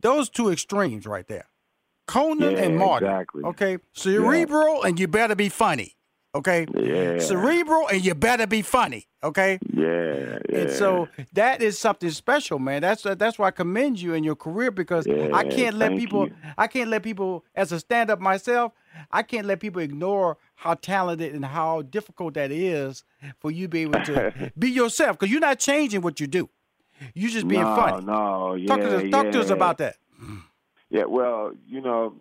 those 0.00 0.28
two 0.28 0.50
extremes 0.50 1.06
right 1.06 1.26
there, 1.28 1.46
Conan 2.08 2.56
Yeah, 2.56 2.64
and 2.64 2.76
Martin. 2.76 3.08
exactly. 3.08 3.44
Okay, 3.44 3.78
cerebral 3.94 4.82
and 4.82 4.98
you 4.98 5.06
better 5.06 5.36
be 5.36 5.48
funny. 5.48 5.96
Okay, 6.34 6.66
Yeah, 6.74 7.18
cerebral 7.18 7.86
and 7.88 8.04
you 8.04 8.14
better 8.16 8.46
be 8.48 8.62
funny. 8.62 9.06
Okay. 9.24 9.58
yeah, 9.72 10.38
yeah. 10.48 10.58
And 10.58 10.70
so 10.70 11.08
that 11.32 11.62
is 11.62 11.78
something 11.78 12.10
special, 12.10 12.58
man. 12.58 12.82
That's 12.82 13.02
that's 13.02 13.38
why 13.38 13.48
I 13.48 13.50
commend 13.52 14.00
you 14.00 14.14
in 14.14 14.24
your 14.24 14.34
career 14.34 14.70
because 14.70 15.06
I 15.06 15.44
can't 15.44 15.76
let 15.76 15.96
people 15.96 16.28
you. 16.28 16.34
I 16.58 16.66
can't 16.66 16.90
let 16.90 17.02
people 17.02 17.44
as 17.54 17.70
a 17.70 17.78
stand 17.78 18.10
up 18.10 18.20
myself, 18.20 18.72
I 19.10 19.22
can't 19.22 19.46
let 19.46 19.60
people 19.60 19.80
ignore 19.80 20.38
how 20.56 20.74
talented 20.74 21.34
and 21.34 21.44
how 21.44 21.82
difficult 21.82 22.34
that 22.34 22.50
is 22.50 23.04
for 23.38 23.50
you 23.50 23.66
to 23.66 23.68
be 23.68 23.82
able 23.82 24.02
to 24.04 24.52
be 24.58 24.70
yourself 24.70 25.18
because 25.18 25.30
you're 25.30 25.40
not 25.40 25.58
changing 25.58 26.02
what 26.02 26.20
you 26.20 26.26
do. 26.26 26.48
You're 27.14 27.30
just 27.30 27.48
being 27.48 27.62
no, 27.62 27.76
funny. 27.76 28.04
No, 28.04 28.54
yeah, 28.54 28.66
talk 28.66 28.80
to 28.80 28.96
us, 28.96 29.10
talk 29.10 29.30
to 29.32 29.40
us 29.40 29.48
yeah. 29.48 29.54
about 29.54 29.78
that. 29.78 29.96
Yeah, 30.90 31.04
well, 31.04 31.52
you 31.66 31.80
know, 31.80 32.14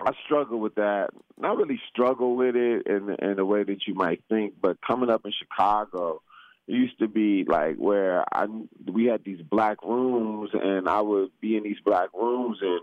I 0.00 0.12
struggle 0.24 0.60
with 0.60 0.76
that. 0.76 1.10
Not 1.38 1.56
really 1.56 1.80
struggle 1.90 2.36
with 2.36 2.56
it 2.56 2.86
in 2.86 3.14
in 3.20 3.36
the 3.36 3.44
way 3.44 3.62
that 3.62 3.86
you 3.86 3.94
might 3.94 4.22
think, 4.28 4.54
but 4.60 4.78
coming 4.80 5.10
up 5.10 5.22
in 5.24 5.32
Chicago, 5.32 6.22
it 6.68 6.72
used 6.72 6.98
to 6.98 7.08
be 7.08 7.44
like 7.46 7.76
where 7.76 8.24
I 8.32 8.46
we 8.90 9.06
had 9.06 9.24
these 9.24 9.40
black 9.42 9.82
rooms, 9.82 10.50
and 10.52 10.88
I 10.88 11.00
would 11.00 11.30
be 11.40 11.56
in 11.56 11.62
these 11.62 11.80
black 11.84 12.08
rooms, 12.14 12.58
and 12.60 12.80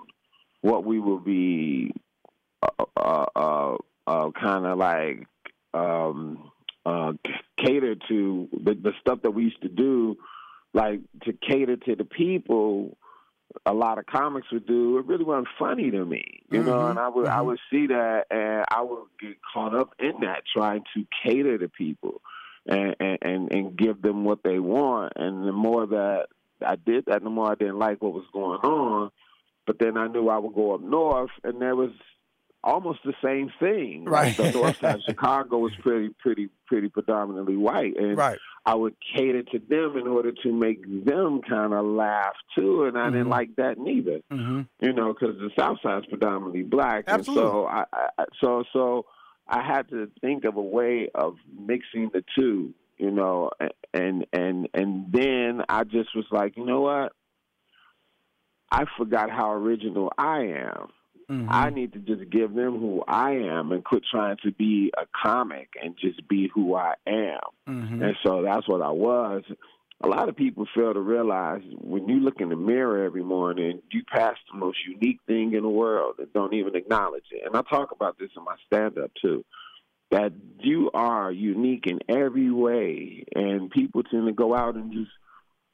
what 0.62 0.86
we 0.86 1.00
would 1.00 1.26
be 1.26 1.94
uh, 2.62 2.86
uh, 2.96 3.26
uh, 3.36 3.76
uh 4.08 4.32
kind 4.32 4.66
of 4.66 4.78
like 4.78 5.28
um, 5.74 6.52
uh, 6.86 7.14
cater 7.58 7.96
to 8.08 8.50
the, 8.52 8.74
the 8.74 8.94
stuff 9.02 9.22
that 9.24 9.32
we 9.32 9.44
used 9.44 9.62
to 9.62 9.70
do, 9.70 10.18
like 10.74 11.02
to 11.24 11.34
cater 11.34 11.76
to 11.76 11.96
the 11.96 12.06
people 12.06 12.98
a 13.66 13.74
lot 13.74 13.98
of 13.98 14.06
comics 14.06 14.52
would 14.52 14.66
do, 14.66 14.98
it 14.98 15.06
really 15.06 15.24
wasn't 15.24 15.48
funny 15.60 15.92
to 15.92 16.06
me, 16.06 16.44
you 16.50 16.64
know. 16.64 16.80
Mhm, 16.80 16.90
And 16.90 17.00
I 17.00 17.08
would 17.10 17.28
I 17.28 17.38
mhm. 17.38 17.46
would 17.46 17.60
see 17.70 17.88
that, 17.88 18.26
and 18.32 18.66
I 18.70 18.82
would 18.82 19.06
get 19.20 19.38
caught 19.54 19.76
up 19.76 19.94
in 20.00 20.22
that, 20.22 20.44
trying 20.52 20.84
to 20.96 21.06
cater 21.24 21.58
to 21.58 21.70
people, 21.70 22.22
and 22.68 22.96
and 23.00 23.52
and, 23.52 23.78
give 23.78 24.02
them 24.02 24.24
what 24.24 24.40
they 24.44 24.60
want. 24.60 25.14
And 25.16 25.46
the 25.48 25.52
more 25.52 25.86
that 25.88 26.28
I 26.66 26.76
did 26.76 27.06
that, 27.08 27.24
the 27.24 27.30
more 27.30 27.52
I 27.52 27.56
didn't 27.56 27.80
like 27.80 28.02
what 28.02 28.14
was 28.14 28.26
going 28.34 28.60
on. 28.60 29.12
But 29.66 29.80
then 29.80 29.98
I 29.98 30.08
knew 30.08 30.28
I 30.30 30.38
would 30.38 30.54
go 30.56 30.74
up 30.76 30.82
north, 30.82 31.32
and 31.44 31.62
there 31.62 31.76
was 31.76 31.92
almost 32.66 33.00
the 33.04 33.14
same 33.24 33.52
thing. 33.60 34.06
Right. 34.06 34.38
Like 34.38 34.52
the 34.54 34.58
north 34.60 34.80
side 34.80 34.96
of 34.96 35.02
Chicago 35.08 35.58
was 35.58 35.74
pretty, 35.82 36.10
pretty, 36.20 36.50
pretty 36.68 36.88
predominantly 36.90 37.58
white, 37.58 37.96
and 37.98 38.18
Right. 38.18 38.40
I 38.66 38.76
would 38.76 38.96
cater 39.16 39.44
to 39.44 39.60
them 39.60 39.98
in 39.98 40.08
order 40.08 40.32
to 40.44 40.52
make 40.54 40.82
them 41.06 41.42
kind 41.42 41.74
of 41.74 41.86
laugh 41.86 42.36
too, 42.56 42.86
and 42.86 42.98
I 42.98 43.08
Mhm. 43.08 43.12
didn't 43.12 43.30
like 43.30 43.56
that 43.58 43.78
neither. 43.78 44.20
Mm-hmm. 44.32 44.62
You 44.80 44.94
know, 44.94 45.14
because 45.14 45.38
the 45.40 45.50
South 45.58 45.78
Side 45.84 46.00
is 46.00 46.06
predominantly 46.06 46.64
black, 46.64 47.04
Absolutely. 47.08 47.44
and 47.44 47.52
so 47.52 47.66
I, 47.68 47.84
I, 48.18 48.26
so 48.42 48.64
so 48.72 49.06
I 49.48 49.62
had 49.62 49.90
to 49.90 50.10
think 50.22 50.46
of 50.46 50.56
a 50.56 50.62
way 50.62 51.10
of 51.14 51.36
mixing 51.58 52.10
the 52.14 52.24
two. 52.38 52.74
You 52.98 53.12
know, 53.12 53.50
and 53.94 54.26
and 54.32 54.70
and 54.74 55.12
then 55.12 55.64
I 55.68 55.84
just 55.84 56.16
was 56.16 56.26
like, 56.32 56.56
you 56.56 56.66
know 56.66 56.82
what? 56.82 57.12
I 58.72 58.86
forgot 58.98 59.30
how 59.30 59.52
original 59.52 60.12
I 60.18 60.40
am. 60.42 60.88
Mm-hmm. 61.30 61.48
I 61.50 61.70
need 61.70 61.94
to 61.94 62.00
just 62.00 62.30
give 62.30 62.54
them 62.54 62.80
who 62.80 63.04
I 63.08 63.32
am 63.32 63.72
and 63.72 63.84
quit 63.84 64.04
trying 64.10 64.38
to 64.44 64.52
be 64.52 64.92
a 64.98 65.06
comic 65.26 65.70
and 65.82 65.96
just 66.00 66.28
be 66.28 66.50
who 66.54 66.76
I 66.76 66.94
am. 67.08 67.40
Mm-hmm. 67.68 68.04
And 68.04 68.16
so 68.24 68.42
that's 68.44 68.68
what 68.68 68.82
I 68.82 68.92
was. 68.92 69.44
A 70.04 70.08
lot 70.08 70.28
of 70.28 70.36
people 70.36 70.68
fail 70.76 70.94
to 70.94 71.00
realize 71.00 71.62
when 71.80 72.10
you 72.10 72.20
look 72.20 72.42
in 72.42 72.50
the 72.50 72.58
mirror 72.58 73.06
every 73.06 73.24
morning, 73.24 73.82
you 73.90 74.04
pass 74.04 74.36
the 74.52 74.60
most 74.60 74.78
unique 74.86 75.22
thing 75.28 75.54
in 75.54 75.64
the 75.64 75.70
world 75.70 76.16
and 76.20 76.32
don't 76.34 76.54
even 76.54 76.76
acknowledge 76.76 77.24
it. 77.32 77.44
And 77.46 77.56
I 77.56 77.62
talk 77.62 77.92
about 77.92 78.20
this 78.20 78.30
in 78.36 78.44
my 78.44 78.56
stand 78.66 78.98
up 78.98 79.12
too. 79.22 79.46
That 80.12 80.34
you 80.60 80.92
are 80.94 81.32
unique 81.32 81.88
in 81.88 82.00
every 82.10 82.52
way, 82.52 83.24
and 83.34 83.72
people 83.72 84.04
tend 84.04 84.28
to 84.28 84.34
go 84.34 84.54
out 84.54 84.76
and 84.76 84.92
just 84.92 85.10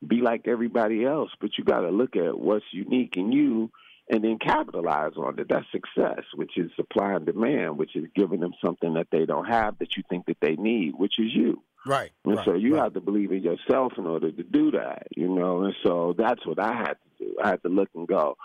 be 0.08 0.22
like 0.22 0.48
everybody 0.48 1.04
else, 1.04 1.32
but 1.42 1.58
you 1.58 1.64
got 1.64 1.82
to 1.82 1.90
look 1.90 2.16
at 2.16 2.38
what's 2.40 2.64
unique 2.72 3.16
in 3.18 3.32
you 3.32 3.72
and 4.10 4.24
then 4.24 4.38
capitalize 4.40 5.14
on 5.18 5.40
it. 5.40 5.48
That's 5.50 5.66
success, 5.72 6.24
which 6.36 6.52
is 6.56 6.72
supply 6.76 7.14
and 7.14 7.26
demand, 7.26 7.78
which 7.78 7.96
is 7.96 8.06
giving 8.16 8.40
them 8.40 8.54
something 8.64 8.94
that 8.94 9.08
they 9.12 9.26
don't 9.26 9.46
have 9.46 9.80
that 9.80 9.98
you 9.98 10.04
think 10.08 10.28
that 10.28 10.38
they 10.40 10.56
need, 10.56 10.94
which 10.96 11.16
is 11.18 11.34
you. 11.34 11.64
Right. 11.86 12.12
And 12.26 12.36
right, 12.36 12.46
so 12.46 12.54
you 12.56 12.76
right. 12.76 12.84
have 12.84 12.94
to 12.94 13.02
believe 13.02 13.32
in 13.32 13.42
yourself 13.44 13.94
in 13.98 14.06
order 14.06 14.32
to 14.32 14.44
do 14.44 14.72
that, 14.72 15.08
you 15.16 15.28
know. 15.30 15.64
And 15.64 15.74
so 15.84 16.14
that's 16.18 16.46
what 16.46 16.60
I 16.60 16.74
had 16.74 16.94
to 16.94 17.26
do. 17.26 17.36
I 17.44 17.50
had 17.50 17.62
to 17.64 17.70
look 17.70 17.90
and 17.96 18.08
go, 18.08 18.36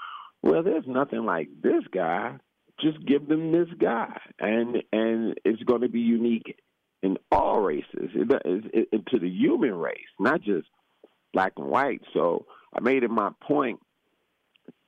well, 0.43 0.62
there's 0.62 0.87
nothing 0.87 1.25
like 1.25 1.49
this 1.62 1.83
guy. 1.93 2.37
Just 2.81 3.05
give 3.07 3.29
them 3.29 3.53
this 3.53 3.69
guy, 3.79 4.21
and 4.41 4.83
and 4.93 5.38
it's 5.45 5.62
going 5.62 5.83
to 5.83 5.88
be 5.88 6.00
unique 6.00 6.59
in 7.05 7.19
all 7.31 7.61
races, 7.61 8.11
it, 8.14 8.33
it, 8.45 8.88
it, 8.91 9.07
to 9.09 9.19
the 9.19 9.29
human 9.29 9.75
race, 9.75 10.09
not 10.19 10.41
just 10.41 10.67
black 11.35 11.53
and 11.59 11.67
white. 11.69 12.00
So 12.14 12.47
I 12.75 12.81
made 12.81 13.03
it 13.05 13.11
my 13.11 13.31
point. 13.47 13.79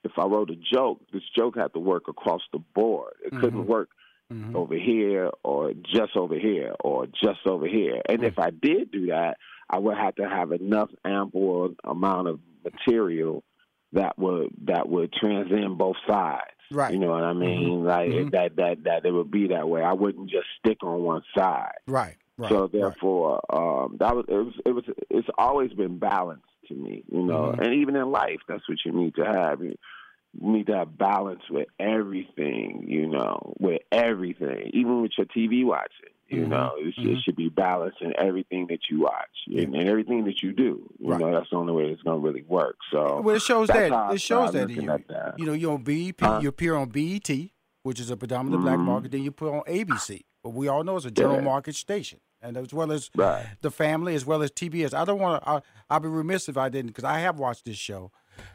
If 0.03 0.13
I 0.19 0.25
wrote 0.25 0.51
a 0.51 0.57
joke, 0.57 1.01
this 1.13 1.23
joke 1.37 1.57
had 1.57 1.75
to 1.75 1.79
work 1.79 2.05
across 2.09 2.41
the 2.53 2.59
board. 2.59 3.15
It 3.25 3.33
couldn't 3.39 3.65
Mhm. 3.65 3.67
work 3.67 3.91
Mhm. 4.33 4.55
over 4.55 4.75
here 4.75 5.31
or 5.45 5.73
just 5.73 6.17
over 6.17 6.37
here 6.39 6.75
or 6.83 7.07
just 7.07 7.47
over 7.47 7.67
here. 7.67 8.01
And 8.09 8.25
if 8.25 8.39
I 8.39 8.51
did 8.51 8.91
do 8.91 9.07
that, 9.07 9.37
I 9.71 9.79
would 9.79 9.97
have 9.97 10.17
to 10.17 10.29
have 10.29 10.53
enough 10.53 10.91
ample 11.05 11.75
amount 11.85 12.29
of 12.29 12.41
material 12.65 13.45
that 13.93 14.19
would 14.19 14.51
that 14.65 14.89
would 14.89 15.13
transcend 15.13 15.79
both 15.79 15.97
sides. 16.09 16.43
Right. 16.73 16.93
You 16.93 16.99
know 16.99 17.11
what 17.11 17.23
I 17.23 17.33
mean? 17.33 17.85
Like 17.85 18.11
Mhm. 18.11 18.31
that 18.33 18.57
that 18.57 18.85
that 18.85 19.07
it 19.07 19.13
would 19.13 19.31
be 19.31 19.49
that 19.49 19.69
way. 19.69 19.83
I 19.83 19.93
wouldn't 19.93 20.29
just 20.29 20.47
stick 20.59 20.83
on 20.83 21.03
one 21.03 21.23
side. 21.37 21.79
Right. 21.87 22.17
Right. 22.39 22.51
so 22.51 22.63
right. 22.63 22.73
therefore, 22.73 23.41
um, 23.49 23.97
that 23.99 24.15
was 24.15 24.25
it 24.29 24.35
was 24.35 24.55
it 24.67 24.73
was 24.73 24.85
it's 25.09 25.29
always 25.39 25.73
been 25.73 25.99
balanced 25.99 26.45
to 26.69 26.75
me, 26.75 27.05
you 27.11 27.23
know. 27.23 27.55
Mhm. 27.57 27.61
And 27.65 27.75
even 27.75 27.95
in 27.97 28.11
life, 28.11 28.41
that's 28.49 28.69
what 28.69 28.85
you 28.85 28.91
need 28.93 29.15
to 29.15 29.25
have. 29.25 29.63
You 29.63 29.77
need 30.41 30.67
to 30.67 30.77
have 30.77 30.97
balance 30.99 31.43
with 31.51 31.69
everything, 31.79 32.85
you 32.87 33.07
know, 33.09 33.55
with 33.59 33.83
everything, 33.93 34.71
even 34.75 35.03
with 35.03 35.13
your 35.17 35.27
TV 35.27 35.65
watching. 35.65 36.11
You 36.29 36.43
Mhm. 36.45 36.49
know, 36.49 36.73
it, 36.77 36.93
should- 36.95 37.05
Mhm. 37.05 37.17
it 37.19 37.23
should 37.23 37.37
be 37.37 37.49
balanced 37.49 38.03
in 38.03 38.13
everything 38.19 38.67
that 38.69 38.81
you 38.91 39.01
watch 39.03 39.31
and, 39.47 39.75
and 39.77 39.89
everything 39.89 40.25
that 40.25 40.43
you 40.43 40.53
do. 40.53 40.93
You 40.99 41.11
Right. 41.13 41.21
know, 41.21 41.31
that's 41.33 41.51
the 41.51 41.57
only 41.57 41.73
way 41.73 41.85
it's 41.93 42.03
going 42.03 42.21
to 42.21 42.27
really 42.27 42.43
work. 42.43 42.77
So 42.91 43.21
well, 43.21 43.37
it 43.37 43.43
shows 43.43 43.69
that 43.69 44.13
it 44.13 44.21
shows 44.21 44.53
that 44.53 44.69
you. 44.69 44.83
that. 45.09 45.35
You 45.39 45.47
know, 45.47 45.53
you're 45.53 45.73
on 45.75 45.85
BET, 45.85 46.17
Huh? 46.21 46.41
you 46.43 46.49
appear 46.49 46.75
on 46.75 46.89
BET, 46.89 47.31
which 47.85 48.01
is 48.01 48.11
a 48.11 48.17
predominantly 48.17 48.65
black 48.65 48.79
Mhm. 48.81 48.85
market. 48.87 49.13
Then 49.13 49.23
you 49.23 49.31
put 49.31 49.53
on 49.55 49.63
ABC, 49.69 50.25
but 50.43 50.51
we 50.51 50.67
all 50.67 50.83
know 50.83 50.97
it's 50.97 51.05
a 51.07 51.13
general 51.13 51.37
Yeah. 51.37 51.43
market 51.43 51.77
station, 51.77 52.19
and 52.43 52.57
as 52.57 52.75
well 52.75 52.91
as 52.91 53.09
Right. 53.15 53.47
the 53.61 53.71
family, 53.71 54.17
as 54.17 54.27
well 54.27 54.43
as 54.43 54.51
TBS. 54.51 54.93
I 54.95 55.05
don't 55.05 55.21
want 55.21 55.41
to. 55.45 55.49
I, 55.49 55.61
I'd 55.91 56.03
be 56.03 56.09
remiss 56.09 56.49
if 56.49 56.57
I 56.57 56.69
didn't, 56.71 56.89
because 56.89 57.05
I 57.05 57.21
have 57.21 57.39
watched 57.39 57.67
this 57.67 57.77
show, 57.79 58.11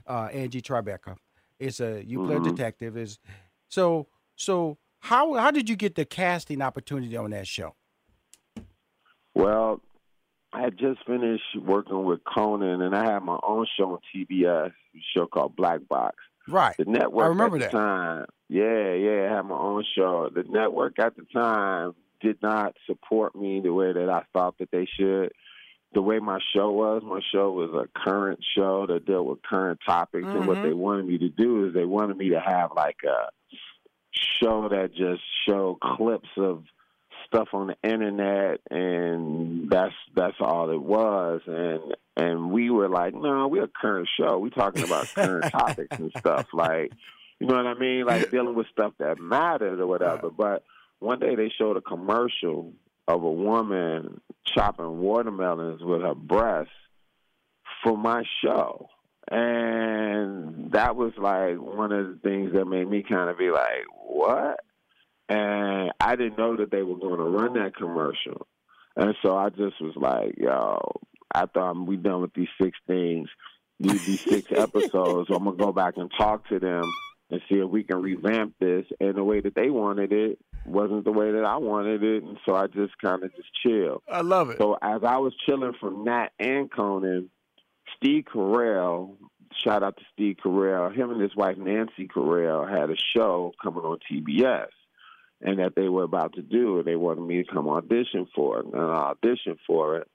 uh, 0.07 0.27
Angie 0.33 0.61
Tribeca. 0.61 1.15
It's 1.61 1.79
a 1.79 2.03
you 2.03 2.25
play 2.25 2.35
a 2.35 2.39
Mhm. 2.39 2.55
detective. 2.55 2.97
Is 2.97 3.19
so 3.69 4.07
so. 4.35 4.77
How 4.99 5.33
how 5.33 5.49
did 5.51 5.67
you 5.69 5.75
get 5.75 5.95
the 5.95 6.05
casting 6.05 6.61
opportunity 6.61 7.15
on 7.17 7.31
that 7.31 7.47
show? 7.47 7.75
Well, 9.33 9.81
I 10.53 10.61
had 10.61 10.77
just 10.77 11.05
finished 11.05 11.55
working 11.59 12.03
with 12.03 12.19
Conan, 12.23 12.81
and 12.81 12.95
I 12.95 13.05
had 13.11 13.23
my 13.23 13.39
own 13.43 13.65
show 13.77 13.93
on 13.93 13.99
TBS, 14.13 14.71
a 14.71 14.99
show 15.15 15.25
called 15.27 15.55
Black 15.55 15.87
Box. 15.87 16.15
Right. 16.47 16.75
The 16.77 16.85
network 16.85 17.25
I 17.25 17.29
remember 17.29 17.55
at 17.57 17.61
that. 17.61 17.71
the 17.71 17.77
time, 17.77 18.25
yeah, 18.49 18.93
yeah, 18.93 19.29
I 19.31 19.35
had 19.37 19.45
my 19.45 19.55
own 19.57 19.83
show. 19.95 20.29
The 20.33 20.43
network 20.43 20.99
at 20.99 21.15
the 21.15 21.23
time 21.33 21.93
did 22.19 22.41
not 22.41 22.75
support 22.85 23.35
me 23.35 23.61
the 23.61 23.73
way 23.73 23.93
that 23.93 24.09
I 24.09 24.23
thought 24.33 24.57
that 24.59 24.69
they 24.71 24.85
should. 24.85 25.31
The 25.93 26.01
way 26.01 26.19
my 26.19 26.39
show 26.55 26.71
was, 26.71 27.01
my 27.05 27.19
show 27.33 27.51
was 27.51 27.69
a 27.73 27.87
current 27.99 28.39
show 28.55 28.85
that 28.87 29.05
dealt 29.05 29.25
with 29.25 29.41
current 29.43 29.79
topics, 29.85 30.25
and 30.25 30.47
what 30.47 30.57
Mhm. 30.59 30.63
they 30.63 30.73
wanted 30.73 31.05
me 31.05 31.17
to 31.17 31.29
do 31.29 31.65
is 31.65 31.73
they 31.73 31.83
wanted 31.85 32.15
me 32.17 32.29
to 32.29 32.39
have 32.39 32.71
like 32.75 32.97
a 33.03 33.29
show 34.11 34.69
that 34.69 34.93
just 34.93 35.21
showed 35.47 35.79
clips 35.79 36.29
of 36.37 36.63
stuff 37.27 37.47
on 37.53 37.67
the 37.67 37.77
internet 37.89 38.59
and 38.69 39.69
that's 39.69 39.93
that's 40.15 40.35
all 40.41 40.69
it 40.69 40.81
was. 40.81 41.41
And 41.47 41.95
and 42.17 42.51
we 42.51 42.69
were 42.69 42.89
like 42.89 43.13
no 43.13 43.47
we're 43.47 43.63
a 43.63 43.67
current 43.69 44.09
show. 44.19 44.37
We're 44.39 44.49
talking 44.49 44.83
about 44.83 45.07
current 45.13 45.49
topics 45.51 45.97
and 45.97 46.11
stuff 46.17 46.47
like 46.53 46.91
you 47.39 47.47
know 47.47 47.55
what 47.55 47.67
i 47.67 47.73
mean? 47.75 48.05
Like 48.05 48.31
dealing 48.31 48.53
with 48.55 48.67
stuff 48.67 48.93
that 48.99 49.19
mattered 49.19 49.79
or 49.79 49.87
whatever. 49.87 50.29
But 50.29 50.63
one 50.99 51.19
day 51.19 51.35
they 51.35 51.49
showed 51.49 51.77
a 51.77 51.81
commercial 51.81 52.73
of 53.07 53.23
a 53.23 53.31
woman 53.31 54.21
chopping 54.45 54.99
watermelons 54.99 55.81
with 55.83 56.01
her 56.01 56.15
breasts 56.15 56.71
for 57.83 57.97
my 57.97 58.23
show 58.43 58.87
and 59.29 60.71
that 60.71 60.95
was 60.95 61.13
like 61.17 61.57
one 61.57 61.91
of 61.91 62.07
the 62.07 62.19
things 62.23 62.53
that 62.53 62.65
made 62.65 62.89
me 62.89 63.03
kind 63.03 63.29
of 63.29 63.37
be 63.37 63.49
like 63.49 63.85
what 64.05 64.59
and 65.31 65.91
I 66.01 66.17
didn't 66.17 66.37
know 66.37 66.57
that 66.57 66.71
they 66.71 66.83
were 66.83 66.97
going 66.97 67.17
to 67.17 67.23
run 67.23 67.53
that 67.53 67.73
commercial. 67.75 68.47
And 68.97 69.15
so 69.21 69.37
I 69.37 69.47
just 69.49 69.79
was 69.79 69.93
like, 69.95 70.35
yo, 70.37 70.77
I 71.33 71.45
thought 71.45 71.87
we 71.87 71.95
done 71.95 72.21
with 72.21 72.33
these 72.33 72.49
six 72.61 72.77
things, 72.85 73.29
these, 73.79 74.05
these 74.05 74.19
six 74.19 74.51
episodes, 74.55 75.29
I'm 75.29 75.45
going 75.45 75.57
to 75.57 75.63
go 75.63 75.71
back 75.71 75.93
and 75.95 76.11
talk 76.17 76.49
to 76.49 76.59
them 76.59 76.83
and 77.29 77.41
see 77.47 77.59
if 77.59 77.69
we 77.69 77.83
can 77.83 78.01
revamp 78.01 78.55
this. 78.59 78.85
in 78.99 79.15
the 79.15 79.23
way 79.23 79.39
that 79.39 79.55
they 79.55 79.69
wanted 79.69 80.11
it 80.11 80.37
wasn't 80.65 81.03
the 81.03 81.11
way 81.11 81.31
that 81.31 81.43
I 81.43 81.57
wanted 81.57 82.03
it. 82.03 82.23
And 82.23 82.37
so 82.45 82.55
I 82.55 82.67
just 82.67 82.97
kind 82.99 83.23
of 83.23 83.35
just 83.35 83.49
chilled. 83.63 84.03
I 84.09 84.21
love 84.21 84.49
it. 84.49 84.57
So 84.59 84.77
as 84.81 85.01
I 85.03 85.17
was 85.17 85.33
chilling 85.45 85.73
from 85.79 86.03
Nat 86.05 86.29
and 86.39 86.71
Conan, 86.71 87.29
Steve 87.97 88.25
Carell, 88.33 89.15
shout 89.63 89.83
out 89.83 89.97
to 89.97 90.03
Steve 90.13 90.37
Carell, 90.43 90.95
him 90.95 91.11
and 91.11 91.21
his 91.21 91.35
wife 91.35 91.57
Nancy 91.57 92.07
Carell 92.07 92.69
had 92.69 92.89
a 92.89 92.95
show 93.15 93.53
coming 93.61 93.83
on 93.83 93.97
TBS 94.11 94.67
and 95.41 95.59
that 95.59 95.73
they 95.75 95.89
were 95.89 96.03
about 96.03 96.33
to 96.33 96.41
do 96.41 96.77
and 96.77 96.85
they 96.85 96.95
wanted 96.95 97.21
me 97.21 97.43
to 97.43 97.51
come 97.51 97.67
audition 97.67 98.27
for 98.35 98.59
it. 98.59 98.65
And 98.65 98.75
I 98.75 99.13
auditioned 99.13 99.57
for 99.65 99.97
it. 99.97 100.07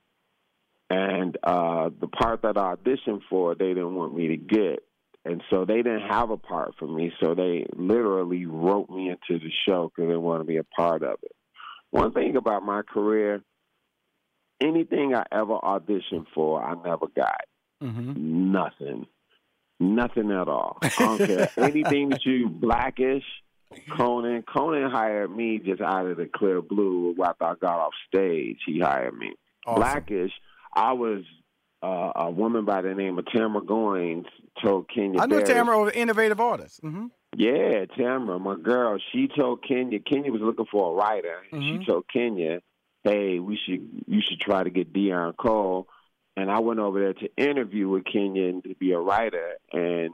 And 0.88 1.36
uh 1.42 1.90
the 2.00 2.06
part 2.06 2.42
that 2.42 2.56
I 2.56 2.76
auditioned 2.76 3.22
for 3.28 3.56
they 3.56 3.68
didn't 3.68 3.96
want 3.96 4.14
me 4.14 4.28
to 4.28 4.36
get. 4.36 4.85
And 5.26 5.42
so 5.50 5.64
they 5.64 5.78
didn't 5.78 6.08
have 6.08 6.30
a 6.30 6.36
part 6.36 6.74
for 6.78 6.86
me. 6.86 7.12
So 7.20 7.34
they 7.34 7.66
literally 7.74 8.46
wrote 8.46 8.88
me 8.88 9.08
into 9.08 9.42
the 9.42 9.50
show 9.66 9.90
because 9.94 10.08
they 10.08 10.16
wanted 10.16 10.44
to 10.44 10.48
be 10.48 10.58
a 10.58 10.64
part 10.64 11.02
of 11.02 11.18
it. 11.22 11.32
One 11.90 12.12
thing 12.12 12.36
about 12.36 12.62
my 12.62 12.82
career, 12.82 13.42
anything 14.62 15.14
I 15.14 15.24
ever 15.32 15.58
auditioned 15.58 16.26
for, 16.32 16.62
I 16.62 16.74
never 16.74 17.06
got. 17.16 17.44
Mm-hmm. 17.82 18.52
Nothing. 18.52 19.06
Nothing 19.80 20.30
at 20.30 20.48
all. 20.48 20.78
I 20.82 20.88
don't 20.90 21.18
care. 21.26 21.50
Anything 21.56 22.10
that 22.10 22.24
you 22.24 22.48
blackish, 22.48 23.24
Conan. 23.96 24.42
Conan 24.42 24.90
hired 24.90 25.34
me 25.34 25.58
just 25.58 25.80
out 25.80 26.06
of 26.06 26.18
the 26.18 26.30
clear 26.32 26.62
blue 26.62 27.16
after 27.24 27.44
I 27.44 27.54
got 27.60 27.80
off 27.80 27.92
stage. 28.06 28.58
He 28.64 28.78
hired 28.78 29.16
me. 29.18 29.32
Awesome. 29.66 29.80
Blackish, 29.80 30.32
I 30.72 30.92
was 30.92 31.24
uh, 31.82 32.12
a 32.16 32.30
woman 32.30 32.64
by 32.64 32.82
the 32.82 32.94
name 32.94 33.18
of 33.18 33.26
Tamara 33.26 33.62
Goins 33.64 34.26
told 34.62 34.88
Kenya 34.88 35.20
I 35.20 35.26
know 35.26 35.36
Barris- 35.36 35.48
Tamara, 35.48 35.92
innovative 35.92 36.40
artist. 36.40 36.82
Mm-hmm. 36.82 37.06
yeah, 37.36 37.84
Tamara, 37.96 38.38
my 38.38 38.56
girl, 38.56 38.98
she 39.12 39.28
told 39.28 39.62
Kenya. 39.66 39.98
Kenya 40.00 40.32
was 40.32 40.40
looking 40.42 40.66
for 40.70 40.92
a 40.92 40.94
writer. 40.94 41.42
and 41.52 41.62
Mhm. 41.62 41.80
She 41.80 41.86
told 41.86 42.04
Kenya, 42.12 42.60
"Hey, 43.04 43.38
we 43.38 43.56
should 43.56 43.86
you 44.06 44.20
should 44.22 44.40
try 44.40 44.64
to 44.64 44.70
get 44.70 44.92
Deon 44.92 45.36
Cole." 45.36 45.88
And 46.38 46.50
I 46.50 46.60
went 46.60 46.80
over 46.80 47.00
there 47.00 47.14
to 47.14 47.28
interview 47.36 47.88
with 47.88 48.04
Kenya 48.04 48.60
to 48.62 48.74
be 48.74 48.92
a 48.92 48.98
writer. 48.98 49.54
And 49.72 50.10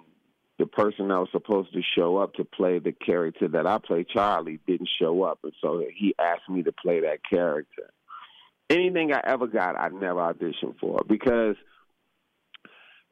the 0.59 0.67
person 0.67 1.09
that 1.09 1.19
was 1.19 1.29
supposed 1.33 1.73
to 1.73 1.83
show 1.97 2.19
up 2.19 2.35
to 2.35 2.45
play 2.45 2.79
the 2.79 2.93
character 2.93 3.49
that 3.49 3.67
I 3.67 3.79
play, 3.79 4.05
Charlie, 4.05 4.61
didn't 4.67 4.89
show 5.01 5.23
up, 5.25 5.41
and 5.43 5.53
so 5.61 5.85
he 5.93 6.15
asked 6.21 6.49
me 6.49 6.63
to 6.63 6.71
play 6.73 7.01
that 7.01 7.21
character. 7.29 7.91
Anything 8.73 9.13
I 9.13 9.21
ever 9.25 9.47
got, 9.47 9.79
I 9.79 9.89
never 9.89 10.21
auditioned 10.21 10.79
for 10.81 11.03
because 11.07 11.57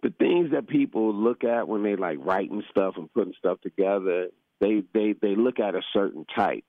the 0.03 0.11
things 0.19 0.53
that 0.53 0.69
people 0.69 1.15
look 1.15 1.45
at 1.45 1.69
when 1.69 1.83
they 1.83 1.97
like 1.97 2.17
writing 2.21 2.63
stuff 2.71 2.95
and 2.97 3.13
putting 3.13 3.35
stuff 3.39 3.61
together, 3.61 4.29
they 4.61 4.83
they 4.95 5.15
they 5.21 5.37
look 5.37 5.61
at 5.61 5.75
a 5.75 5.83
certain 5.93 6.25
type. 6.35 6.65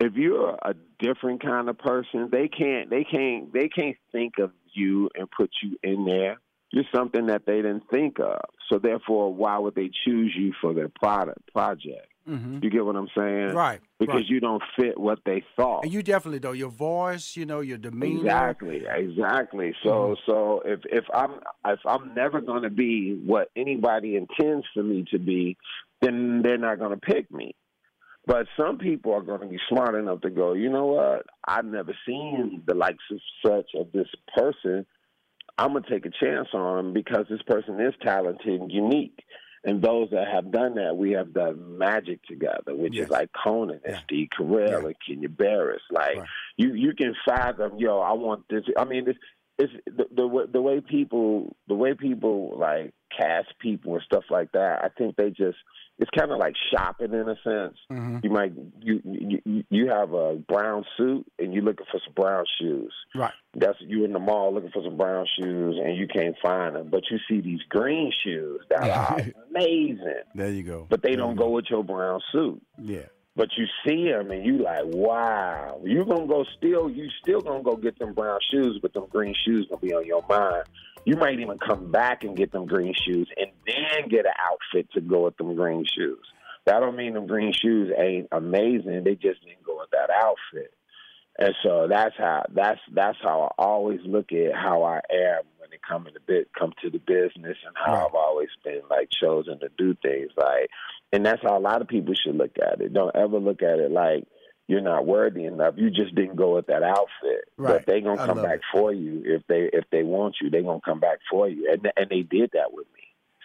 If 0.00 0.14
you're 0.14 0.56
a 0.62 0.74
different 0.98 1.42
kind 1.42 1.68
of 1.68 1.78
person, 1.78 2.28
they 2.32 2.48
can't 2.48 2.88
they 2.88 3.04
can't 3.04 3.52
they 3.52 3.68
can't 3.68 3.96
think 4.12 4.34
of 4.38 4.52
you 4.72 5.10
and 5.14 5.30
put 5.30 5.50
you 5.62 5.76
in 5.82 6.06
there. 6.06 6.38
You're 6.72 6.84
something 6.94 7.26
that 7.26 7.46
they 7.46 7.56
didn't 7.56 7.84
think 7.90 8.18
of. 8.18 8.40
So 8.70 8.78
therefore, 8.78 9.32
why 9.32 9.58
would 9.58 9.74
they 9.74 9.90
choose 10.04 10.34
you 10.36 10.52
for 10.60 10.74
their 10.74 10.88
product 10.88 11.52
project? 11.52 12.08
Mm-hmm. 12.28 12.58
You 12.62 12.70
get 12.70 12.84
what 12.84 12.96
I'm 12.96 13.08
saying? 13.16 13.54
Right. 13.54 13.80
Because 13.98 14.16
right. 14.16 14.26
you 14.26 14.40
don't 14.40 14.62
fit 14.78 14.98
what 14.98 15.20
they 15.24 15.44
thought. 15.54 15.84
And 15.84 15.92
you 15.92 16.02
definitely 16.02 16.40
do. 16.40 16.54
Your 16.54 16.70
voice, 16.70 17.36
you 17.36 17.46
know, 17.46 17.60
your 17.60 17.78
demeanor. 17.78 18.20
Exactly. 18.20 18.82
Exactly. 18.88 19.74
So 19.84 19.90
mm-hmm. 19.90 20.30
so 20.30 20.62
if 20.64 20.80
if 20.86 21.04
I'm 21.14 21.34
if 21.66 21.80
I'm 21.86 22.14
never 22.14 22.40
going 22.40 22.62
to 22.62 22.70
be 22.70 23.20
what 23.24 23.50
anybody 23.54 24.16
intends 24.16 24.66
for 24.74 24.82
me 24.82 25.04
to 25.12 25.18
be, 25.18 25.56
then 26.02 26.42
they're 26.42 26.58
not 26.58 26.78
going 26.78 26.98
to 26.98 27.00
pick 27.00 27.30
me. 27.30 27.54
But 28.26 28.48
some 28.56 28.78
people 28.78 29.14
are 29.14 29.22
going 29.22 29.40
to 29.40 29.46
be 29.46 29.60
smart 29.68 29.94
enough 29.94 30.22
to 30.22 30.30
go, 30.30 30.52
you 30.54 30.68
know 30.68 30.86
what? 30.86 31.26
I've 31.46 31.64
never 31.64 31.96
seen 32.04 32.62
the 32.66 32.74
likes 32.74 33.04
of 33.12 33.20
such 33.44 33.70
of 33.76 33.92
this 33.92 34.08
person. 34.36 34.84
I'm 35.56 35.72
going 35.72 35.84
to 35.84 35.90
take 35.90 36.06
a 36.06 36.10
chance 36.10 36.48
on 36.52 36.86
him 36.86 36.92
because 36.92 37.26
this 37.30 37.42
person 37.46 37.80
is 37.80 37.94
talented 38.02 38.60
and 38.60 38.70
unique. 38.70 39.20
And 39.66 39.82
those 39.82 40.10
that 40.12 40.28
have 40.32 40.52
done 40.52 40.76
that, 40.76 40.96
we 40.96 41.10
have 41.12 41.34
done 41.34 41.76
magic 41.76 42.22
together, 42.22 42.74
which 42.74 42.94
yes. 42.94 43.06
is 43.06 43.10
like 43.10 43.30
Conan 43.32 43.80
and 43.84 43.96
yeah. 43.96 44.00
Steve 44.04 44.28
Carell 44.38 44.82
yeah. 44.82 44.86
and 44.86 44.94
Kenya 45.06 45.28
Barris. 45.28 45.82
Like 45.90 46.18
right. 46.18 46.28
you, 46.56 46.72
you 46.74 46.94
can 46.94 47.14
fathom, 47.26 47.72
yo, 47.76 47.98
I 47.98 48.12
want 48.12 48.44
this. 48.48 48.62
I 48.78 48.84
mean, 48.84 49.08
it's, 49.08 49.18
it's 49.58 49.72
the, 49.86 50.04
the 50.14 50.48
the 50.52 50.60
way 50.60 50.80
people 50.80 51.56
the 51.66 51.74
way 51.74 51.94
people 51.94 52.56
like 52.58 52.92
cast 53.16 53.48
people 53.60 53.94
and 53.94 54.02
stuff 54.02 54.24
like 54.30 54.52
that. 54.52 54.84
I 54.84 54.88
think 54.96 55.16
they 55.16 55.30
just 55.30 55.58
it's 55.98 56.10
kind 56.10 56.30
of 56.30 56.38
like 56.38 56.54
shopping 56.70 57.12
in 57.12 57.28
a 57.28 57.36
sense. 57.42 57.76
Mm-hmm. 57.90 58.18
You 58.22 58.30
might 58.30 58.52
you, 58.80 59.00
you 59.04 59.64
you 59.70 59.88
have 59.88 60.12
a 60.12 60.34
brown 60.36 60.84
suit 60.96 61.26
and 61.38 61.54
you're 61.54 61.62
looking 61.62 61.86
for 61.90 62.00
some 62.04 62.14
brown 62.14 62.44
shoes. 62.60 62.92
Right. 63.14 63.32
That's 63.54 63.78
you 63.80 64.04
in 64.04 64.12
the 64.12 64.18
mall 64.18 64.52
looking 64.52 64.70
for 64.70 64.82
some 64.84 64.96
brown 64.96 65.26
shoes 65.38 65.76
and 65.82 65.96
you 65.96 66.06
can't 66.06 66.36
find 66.42 66.76
them, 66.76 66.88
but 66.90 67.04
you 67.10 67.18
see 67.28 67.40
these 67.40 67.62
green 67.68 68.12
shoes 68.24 68.60
that 68.70 68.88
are 68.88 69.20
amazing. 69.50 70.22
There 70.34 70.50
you 70.50 70.62
go. 70.62 70.86
But 70.88 71.02
they 71.02 71.10
there 71.10 71.18
don't 71.18 71.36
go 71.36 71.50
with 71.50 71.66
your 71.70 71.84
brown 71.84 72.20
suit. 72.30 72.60
Yeah. 72.78 73.06
But 73.34 73.48
you 73.58 73.66
see 73.86 74.10
them 74.10 74.30
and 74.30 74.44
you 74.44 74.58
like, 74.58 74.84
wow. 74.84 75.80
You're 75.84 76.06
gonna 76.06 76.26
go 76.26 76.44
still? 76.56 76.90
You 76.90 77.08
still 77.22 77.40
gonna 77.40 77.62
go 77.62 77.76
get 77.76 77.98
them 77.98 78.14
brown 78.14 78.38
shoes, 78.50 78.78
but 78.80 78.94
them 78.94 79.06
green 79.10 79.34
shoes 79.46 79.66
gonna 79.68 79.80
be 79.80 79.92
on 79.92 80.06
your 80.06 80.24
mind. 80.28 80.64
You 81.06 81.14
might 81.16 81.38
even 81.38 81.56
come 81.58 81.92
back 81.92 82.24
and 82.24 82.36
get 82.36 82.50
them 82.50 82.66
green 82.66 82.92
shoes 82.92 83.28
and 83.36 83.52
then 83.64 84.08
get 84.08 84.26
an 84.26 84.32
outfit 84.50 84.90
to 84.94 85.00
go 85.00 85.24
with 85.24 85.36
them 85.36 85.54
green 85.54 85.84
shoes. 85.84 86.26
That 86.64 86.80
don't 86.80 86.96
mean 86.96 87.14
them 87.14 87.28
green 87.28 87.52
shoes 87.52 87.92
ain't 87.96 88.26
amazing. 88.32 89.04
They 89.04 89.14
just 89.14 89.40
didn't 89.44 89.62
go 89.64 89.78
with 89.78 89.90
that 89.92 90.10
outfit. 90.10 90.74
And 91.38 91.54
so 91.62 91.86
that's 91.88 92.16
how 92.18 92.46
that's 92.52 92.80
that's 92.92 93.18
how 93.22 93.52
I 93.56 93.62
always 93.62 94.00
look 94.04 94.32
at 94.32 94.52
how 94.52 94.82
I 94.82 94.96
am 94.96 95.44
when 95.58 95.72
it 95.72 95.80
comes 95.88 96.08
to 96.12 96.20
bit 96.26 96.48
come 96.58 96.72
to 96.82 96.90
the 96.90 96.98
business 96.98 97.56
and 97.64 97.76
how 97.76 97.92
right. 97.92 98.06
I've 98.06 98.14
always 98.14 98.48
been 98.64 98.80
like 98.90 99.08
chosen 99.10 99.60
to 99.60 99.68
do 99.78 99.94
things 100.02 100.32
like 100.36 100.70
and 101.12 101.24
that's 101.24 101.42
how 101.42 101.56
a 101.56 101.60
lot 101.60 101.82
of 101.82 101.88
people 101.88 102.14
should 102.14 102.36
look 102.36 102.56
at 102.60 102.80
it. 102.80 102.92
Don't 102.92 103.14
ever 103.14 103.38
look 103.38 103.62
at 103.62 103.78
it 103.78 103.92
like 103.92 104.24
you're 104.68 104.80
not 104.80 105.06
worthy 105.06 105.44
enough. 105.44 105.74
You 105.76 105.90
just 105.90 106.14
didn't 106.14 106.36
go 106.36 106.56
with 106.56 106.66
that 106.66 106.82
outfit. 106.82 107.48
Right. 107.56 107.74
But 107.78 107.86
they 107.86 108.00
gonna 108.00 108.24
come 108.24 108.42
back 108.42 108.56
it. 108.56 108.64
for 108.72 108.92
you 108.92 109.22
if 109.24 109.42
they 109.46 109.70
if 109.72 109.84
they 109.92 110.02
want 110.02 110.36
you. 110.40 110.50
They 110.50 110.62
gonna 110.62 110.80
come 110.84 111.00
back 111.00 111.18
for 111.30 111.48
you, 111.48 111.70
and 111.70 111.88
and 111.96 112.10
they 112.10 112.22
did 112.22 112.50
that 112.54 112.72
with 112.72 112.86
me 112.94 113.02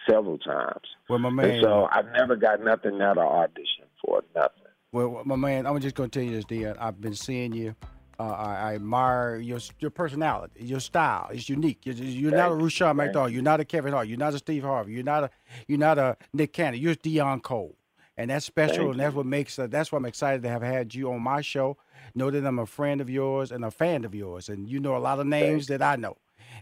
several 0.08 0.38
times. 0.38 0.86
Well, 1.08 1.20
my 1.20 1.30
man. 1.30 1.50
And 1.50 1.62
so 1.62 1.88
I've 1.90 2.10
never 2.12 2.34
got 2.36 2.62
nothing 2.62 3.00
out 3.00 3.18
of 3.18 3.24
audition 3.24 3.84
for. 4.04 4.22
Nothing. 4.34 4.62
Well, 4.90 5.22
my 5.24 5.36
man, 5.36 5.66
I'm 5.66 5.78
just 5.80 5.94
gonna 5.94 6.08
tell 6.08 6.22
you 6.22 6.32
this, 6.32 6.44
Deon. 6.44 6.76
I've 6.80 7.00
been 7.00 7.14
seeing 7.14 7.52
you. 7.52 7.74
Uh, 8.20 8.24
I, 8.24 8.54
I, 8.54 8.74
admire 8.74 9.36
your 9.36 9.58
your 9.80 9.90
personality, 9.90 10.64
your 10.64 10.80
style. 10.80 11.28
It's 11.32 11.48
unique. 11.48 11.80
You're, 11.84 11.94
you're 11.94 12.30
not 12.30 12.52
a 12.52 12.54
Rushion 12.54 12.94
McDonald. 12.96 13.32
You're 13.32 13.42
not 13.42 13.58
a 13.60 13.64
Kevin 13.64 13.92
Hart. 13.92 14.06
You're 14.06 14.18
not 14.18 14.34
a 14.34 14.38
Steve 14.38 14.62
Harvey. 14.62 14.92
You're 14.92 15.02
not 15.02 15.24
a 15.24 15.30
you're 15.66 15.78
not 15.78 15.98
a 15.98 16.16
Nick 16.32 16.52
Cannon. 16.52 16.78
You're 16.78 16.94
Deon 16.94 17.42
Cole 17.42 17.74
and 18.16 18.30
that's 18.30 18.44
special, 18.44 18.86
Thank 18.86 18.92
and 18.92 19.00
that's 19.00 19.14
what 19.14 19.26
makes 19.26 19.58
uh, 19.58 19.66
that's 19.66 19.90
why 19.90 19.98
I'm 19.98 20.04
excited 20.04 20.42
to 20.42 20.48
have 20.48 20.62
had 20.62 20.94
you 20.94 21.12
on 21.12 21.22
my 21.22 21.40
show. 21.40 21.76
Know 22.14 22.30
that 22.30 22.44
I'm 22.44 22.58
a 22.58 22.66
friend 22.66 23.00
of 23.00 23.08
yours 23.08 23.50
and 23.50 23.64
a 23.64 23.70
fan 23.70 24.04
of 24.04 24.14
yours, 24.14 24.48
and 24.48 24.68
you 24.68 24.80
know 24.80 24.96
a 24.96 24.98
lot 24.98 25.18
of 25.18 25.26
names 25.26 25.66
that 25.68 25.82
I 25.82 25.96
know. 25.96 26.16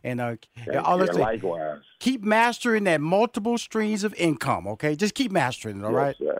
And 0.04 0.20
uh, 0.20 0.36
all 0.84 0.98
this 0.98 1.14
likewise. 1.14 1.80
Keep 1.98 2.22
mastering 2.22 2.84
that 2.84 3.00
multiple 3.00 3.58
streams 3.58 4.04
of 4.04 4.14
income. 4.14 4.66
Okay, 4.68 4.94
just 4.94 5.14
keep 5.14 5.32
mastering 5.32 5.80
it. 5.80 5.84
All 5.84 5.90
yes, 5.90 5.96
right. 5.96 6.16
Sir. 6.18 6.39